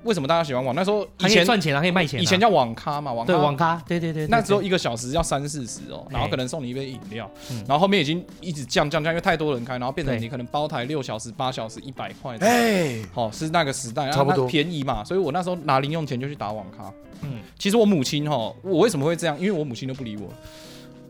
[0.04, 0.74] 为什么大家喜欢网？
[0.74, 2.20] 那时候以前赚钱啊，可以卖钱。
[2.20, 4.26] 以前叫网咖嘛，网咖网咖，对对对。
[4.26, 7.30] 那时候一个小时要三四十哦，然后可能送你一杯饮料，
[7.66, 12.36] 然后后面已经一直降降降，因为太多人开，然后变成你可能包台六小时、八小时一百块。
[12.38, 16.92] 哎，好是那个时代，差不多便宜嘛，所以我那时候拿零用钱就去打网咖。
[17.22, 19.38] 嗯，其实我母亲哈，我为什么会这样？
[19.38, 20.28] 因为我母亲都不理我。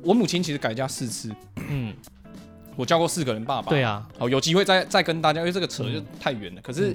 [0.02, 1.30] 我母亲其实改嫁四次，
[1.68, 1.94] 嗯，
[2.76, 3.70] 我叫过四个人爸爸。
[3.70, 6.60] 对啊，好，有机会再再跟大家，因为这个扯就太远了。
[6.60, 6.94] 可是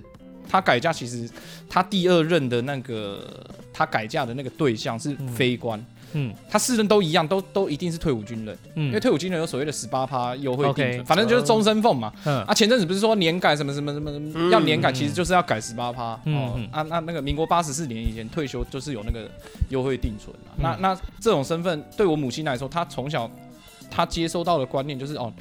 [0.49, 1.29] 她改嫁，其实
[1.69, 5.83] 他第二任的那个他改嫁的那个对象是非官。
[6.13, 12.11] 嗯，他四人都一样，都都一定是退伍军人，嗯，因为退伍军人有所谓的十八趴优惠定存，反正就是终身俸嘛。
[12.23, 16.17] 嗯，啊，前阵子不是说年改什么什么什么什么要年改，其实就是要改十八趴。
[16.23, 19.29] 嗯，啊，那那个民国八十四年以前退休就是有那个
[19.67, 20.33] 优惠定存。
[20.57, 23.29] 那那这种身份对我母亲来说，她从小
[23.91, 25.31] 她接收到的观念就是哦，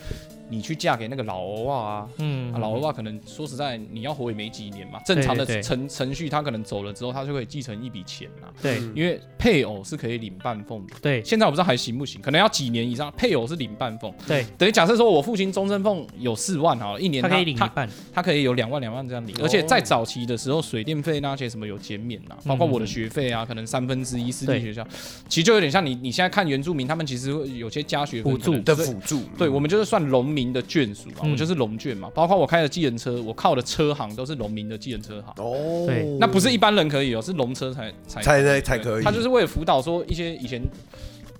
[0.48, 5.00] 你去嫁给那个老欧哇啊，嗯，啊、老欧啊可能说实在，你要活也没几年嘛。
[5.04, 8.48] 正常的程程序，他可能走了之后，他就可以继承一笔钱嘛。
[8.62, 10.94] 对，因为配偶是可以领半俸的。
[11.02, 14.14] 对，现在我不知道还行不行，可能要几年以上，配偶是领半俸。
[14.26, 19.34] 对，等于假设说我父亲终身俸有四万啊，一年他，他可以领一半，他可以有两万两万这样领。
[19.42, 24.86] 而且在早期的时候，水电费那些什么有减免呐，包括我的学费啊，可能三分之一私立学校，
[25.28, 29.22] 其实就有点像你你现在看原住民，他们其实有些加学补助的辅助。
[29.36, 31.08] 对，我们就是算农民的眷属。
[31.22, 35.32] 我就是农眷嘛，包括我开的计程车，我靠的车行都是农民的计程车行。
[35.38, 39.04] 哦，对，那不是一般人可以哦，是农车才才才才可以。
[39.04, 40.60] 他就是为了辅导说一些以前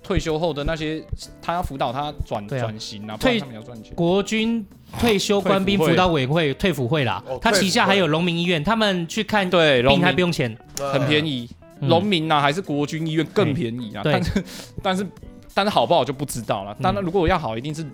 [0.01, 1.03] 退休后的那些，
[1.41, 3.93] 他要辅导他转转型啊，退要赚钱。
[3.93, 4.65] 国军
[4.99, 11.47] 退休官兵辅导委员会退辅会啦，他旗下还有农民医院，他们去看对病还不用钱，很便宜。
[11.81, 14.01] 农民呐，还是国军医院更便宜啊？
[14.03, 14.43] 但是
[14.81, 15.07] 但是
[15.53, 16.75] 但是好不好就不知道了。
[16.81, 17.85] 当然，如果我要好，一定是。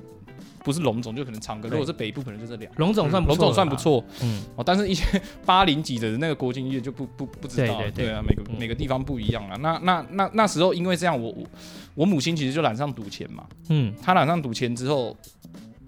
[0.63, 2.71] 不是龙总就可能长歌，如果是北部可能就这两。
[2.77, 4.41] 龙总算龙总算不错，嗯。
[4.55, 9.57] 哦，但是一些 八零几的那个国军医院就不不不知道，对啊，每个每个地方不一样啊。
[9.61, 11.45] 那那那那时候因为这样，我我
[11.95, 15.15] 我母亲其实就染上赌钱嘛，嗯，她染上赌钱之后，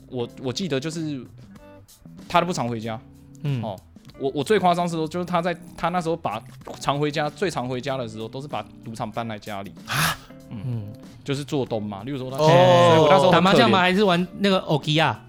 [0.09, 1.26] 我我记得就是
[2.28, 2.99] 她都不常回家，
[3.43, 3.61] 嗯。
[3.63, 3.80] 哦，
[4.19, 6.43] 我我最夸张是说，就是她在她那时候把
[6.80, 9.71] 常回家最常回家的时候，都是把赌场搬来家里。
[9.88, 10.17] 啊，
[10.49, 10.91] 嗯。
[11.26, 13.80] 就是做东嘛，例如说他，所以我那时候打麻将吗？
[13.80, 15.19] 还是玩那个欧吉亚？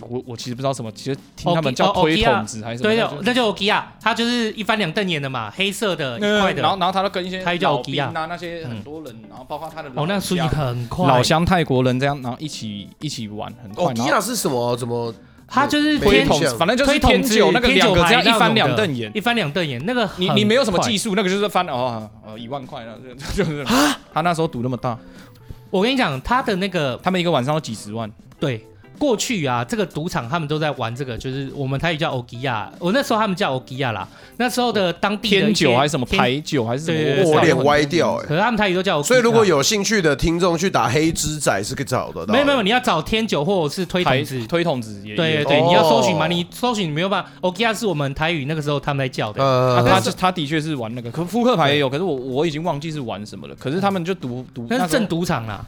[0.00, 2.94] 我我其实不知道什么，其实听他们叫推筒子还是什么？
[2.94, 6.60] 对，那叫欧吉亚，他就是一翻两瞪眼的嘛，黑色的一块的。
[6.60, 13.84] 然后然后他都跟一些他叫欧吉亚啊，那些很多人，然后包括他的哦，那输赢很快，老乡泰国人这样，然后一起一起玩很快。
[13.84, 14.76] 欧吉亚是什么？
[14.76, 15.14] 怎么？
[15.48, 24.98] 他就是推桶，反正就是推桶，只有那个两个只要一翻两瞪眼，一翻两瞪眼，那个你你没有什么技术，那个就是翻哦哦一万块那 就是啊，他那时候赌那么大。
[25.70, 28.10] 我跟你讲，他的那个，他们一个晚上要几十万。
[28.38, 28.64] 对，
[28.98, 34.06] 过去啊，这个赌场他们都在玩这个，就是我们台语叫欧吉亚，我那时候他们叫欧吉亚啦。
[34.38, 38.26] 那时候的当地天酒还是什么牌九还是什么，我脸歪掉哎。
[38.26, 39.02] 可是他们台语都叫。
[39.02, 42.32] 所以如果有兴趣的听众去打黑之仔是可以找得到。
[42.32, 45.14] 没有没有，你要找天酒或者是推筒子，推筒子也。
[45.14, 47.30] 对对对，你要搜寻嘛，你搜寻你没有办法。
[47.40, 49.42] 欧吉亚是我们台语那个时候他们在叫的。
[49.42, 53.54] 呃，他他的确是玩那个，可扑克牌也有，可是我我已经忘记是玩什么了。
[53.54, 55.64] 可是他们就赌赌，那是正赌场啦。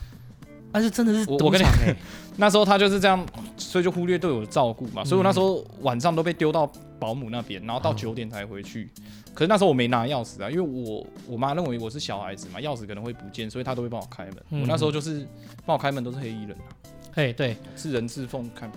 [0.71, 1.97] 但是真的是赌场哎，
[2.41, 3.27] 那时候他就是这样，
[3.57, 8.89] 所以就忽略对我的照顾嘛，所以我那时候晚上都被丢到保姆那边，然后到九点才回去。
[9.35, 14.63] 可是那时候我没拿钥匙啊，因为我我妈认为我是小孩子嘛，钥匙可能会不见，所以她都会帮我开门。
[14.63, 15.27] 我那时候就是
[15.67, 16.71] 帮我开门都是黑衣人啊，
[17.13, 18.71] 嘿对，是人字缝看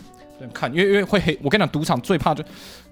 [0.51, 1.38] 看，因为因为会黑。
[1.43, 2.43] 我跟你讲，赌场最怕就，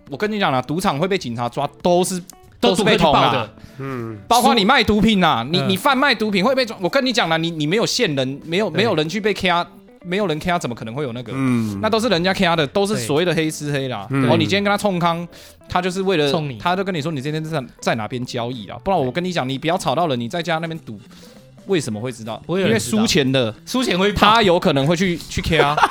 [0.10, 2.22] 我跟你讲啦，赌场会被警察抓都是。
[2.62, 6.76] 都是被捅的，嗯，包括你卖毒品呐，你你贩卖毒品会被抓。
[6.82, 9.66] 我跟你讲了，你你没有线人，没有没有人去被卡，
[10.04, 11.32] 没有人卡，怎么可能会有那个？
[11.36, 14.08] 嗯，那都是人家卡的，都是所谓的黑吃黑啦。
[14.30, 15.28] 哦，你今天跟他冲康，
[15.68, 18.78] 他就是为了冲你，他就跟你说你今天在在哪边交易啊？
[18.84, 21.00] 不然我跟你讲，你不要吵到了，你在家那边赌，
[21.68, 22.42] 为什么会知道？
[22.48, 25.76] 因为输钱的，输钱会他有可能会去去卡。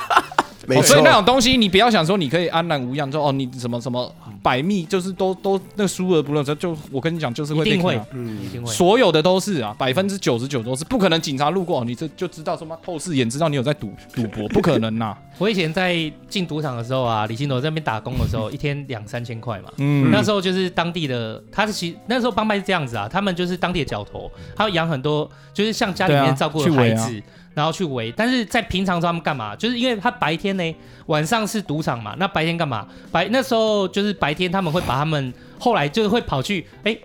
[0.69, 15.17] 哦、所以那种东西，你不要想说你可以安然无恙，说哦，你什么什么百密，就是都都那输而不论，就就我跟你讲，就是会被骗，嗯，一定会，所有的都是啊，百分之九十九都是，不可能警察路过，你这就知道什么透视眼知道你有在赌赌博，不可能呐、啊。
[15.39, 27.21] 我以前在进赌场的时候啊，李新斗在那边打工的时候，一天两三千块嘛，嗯，那时候就是当地的，他是其那时候帮派是这样子啊，他们就是当地的角头，他会养很多，就是像家里面照顾的孩子。
[27.53, 29.55] 然后去围，但是在平常时他们干嘛？
[29.55, 30.75] 就是因为他白天呢，
[31.07, 32.87] 晚上是赌场嘛，那白天干嘛？
[33.11, 36.95] 白那时候就是白天他们会把他们后来就是会跑去哎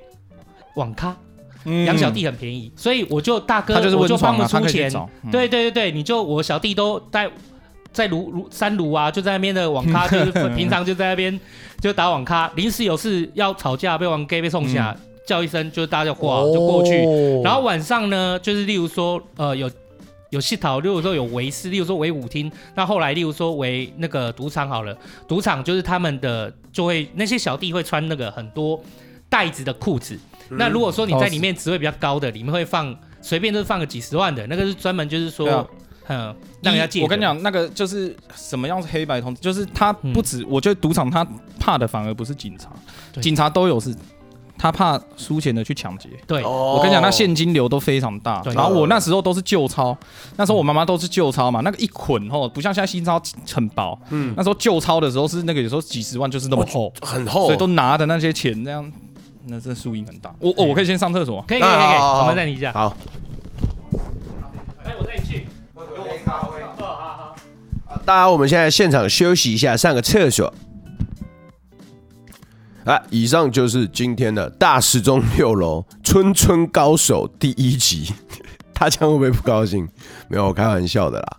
[0.76, 1.16] 网咖，
[1.86, 4.92] 养小弟很便宜，所以我就大哥我就帮他们出钱，
[5.32, 7.28] 对对对对，你就我小弟都在
[7.92, 11.40] 在卢卢三卢啊，就在那边的网咖， 就是平常就在那边
[11.80, 14.94] 就打网咖，临时有事要吵架被网 gay 被送下，
[15.26, 16.92] 叫一声就大家过就过去，
[17.42, 19.68] 然后晚上呢就是例如说呃有。
[20.34, 24.96] 有戏讨，例如说有围视，例如说围舞厅，那后来例如说为那个赌场好了，
[25.28, 28.82] 赌场就是他们的就会那些小弟会穿那个很多
[29.28, 30.18] 袋子的裤子，
[30.50, 35.66] 嗯、那如果说你在里面职位比较高的，里面会放随便都是放个几十万的，那个是专门就是说，啊、
[36.08, 37.00] 嗯，让人家借。
[37.00, 41.24] 我跟你讲，那个就是什么样是黑白通，就是他不止，嗯、我觉得赌场他
[41.60, 42.70] 怕的反而不是警察，
[43.12, 43.94] 对警察都有事。
[44.56, 48.42] 他怕输钱的去抢劫，对，我跟你讲，那现金流都非常大。
[48.54, 49.96] 然后我那时候都是旧钞，
[50.36, 53.20] 那时候我妈妈都是旧钞嘛，那个一捆吼，不像现在新钞
[53.52, 53.98] 很薄。
[54.10, 58.92] 嗯，那时候旧钞的时候是那个有时候几十万就是那么厚，很厚，所以都拿的那些钱那样，
[59.46, 60.34] 那真的输赢很大。
[60.38, 62.72] 我我可以先上厕所，可以可以可以，我们带你一下。
[62.72, 62.96] 好。
[64.84, 65.46] 哎，我带你去。
[65.74, 65.84] 喝
[66.24, 66.62] 咖啡。
[66.78, 67.36] 好好好。
[67.88, 70.52] 啊，大家我们现在现场休息一下，上个厕所。
[72.84, 78.12] 啊，以上就是今天的大时钟六楼春春高手第一集。
[78.74, 79.88] 大家会不会不高兴？
[80.28, 81.36] 没有，开玩笑的啦。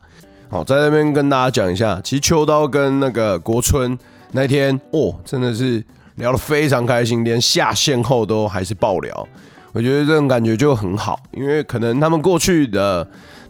[0.50, 3.96] 好，在那边跟大家讲一下，其实秋刀跟那个国春
[4.32, 5.84] 那天，哦，真的是
[6.16, 9.28] 聊得非常开心，连下线后都还是爆聊。
[9.72, 13.08] 我觉得这种感觉就很好，因为可能他们过去的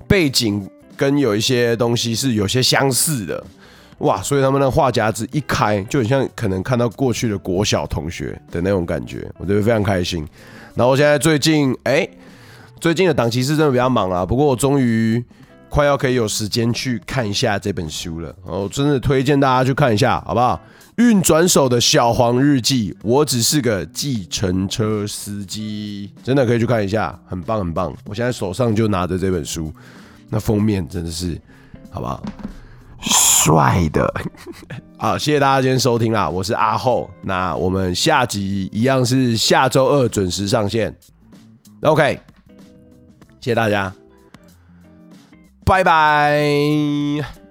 [0.07, 0.67] 背景
[0.97, 3.41] 跟有一些东西是有些相似的，
[3.99, 10.27] 哇，所以他们的话匣子一开，就很像可能看到过去的国小同学的那种感觉，我觉得非常开心。
[10.75, 12.07] 然后我现在最近，哎、
[12.79, 15.23] 最近的档期是真的比较忙啊，不过我终于
[15.69, 20.59] 快要可以有时间去看一下这本书了，我真的推荐大家去看一下，好不好？
[20.97, 27.93] 运转手的小黄日记，我只是个计程车司机，真的可以去看一下，很棒很棒。
[28.05, 29.73] 我现在手上就拿着这本书，
[30.29, 31.37] 那封面真的是，
[31.89, 32.23] 好不好？
[33.45, 34.11] 帅的。
[34.97, 40.95] 好，谢谢大家今天收听啦，我是阿厚，那我们下集一样是下周二准时上线。
[41.81, 42.19] OK，
[43.39, 43.93] 谢谢大家，
[45.63, 47.44] 拜拜。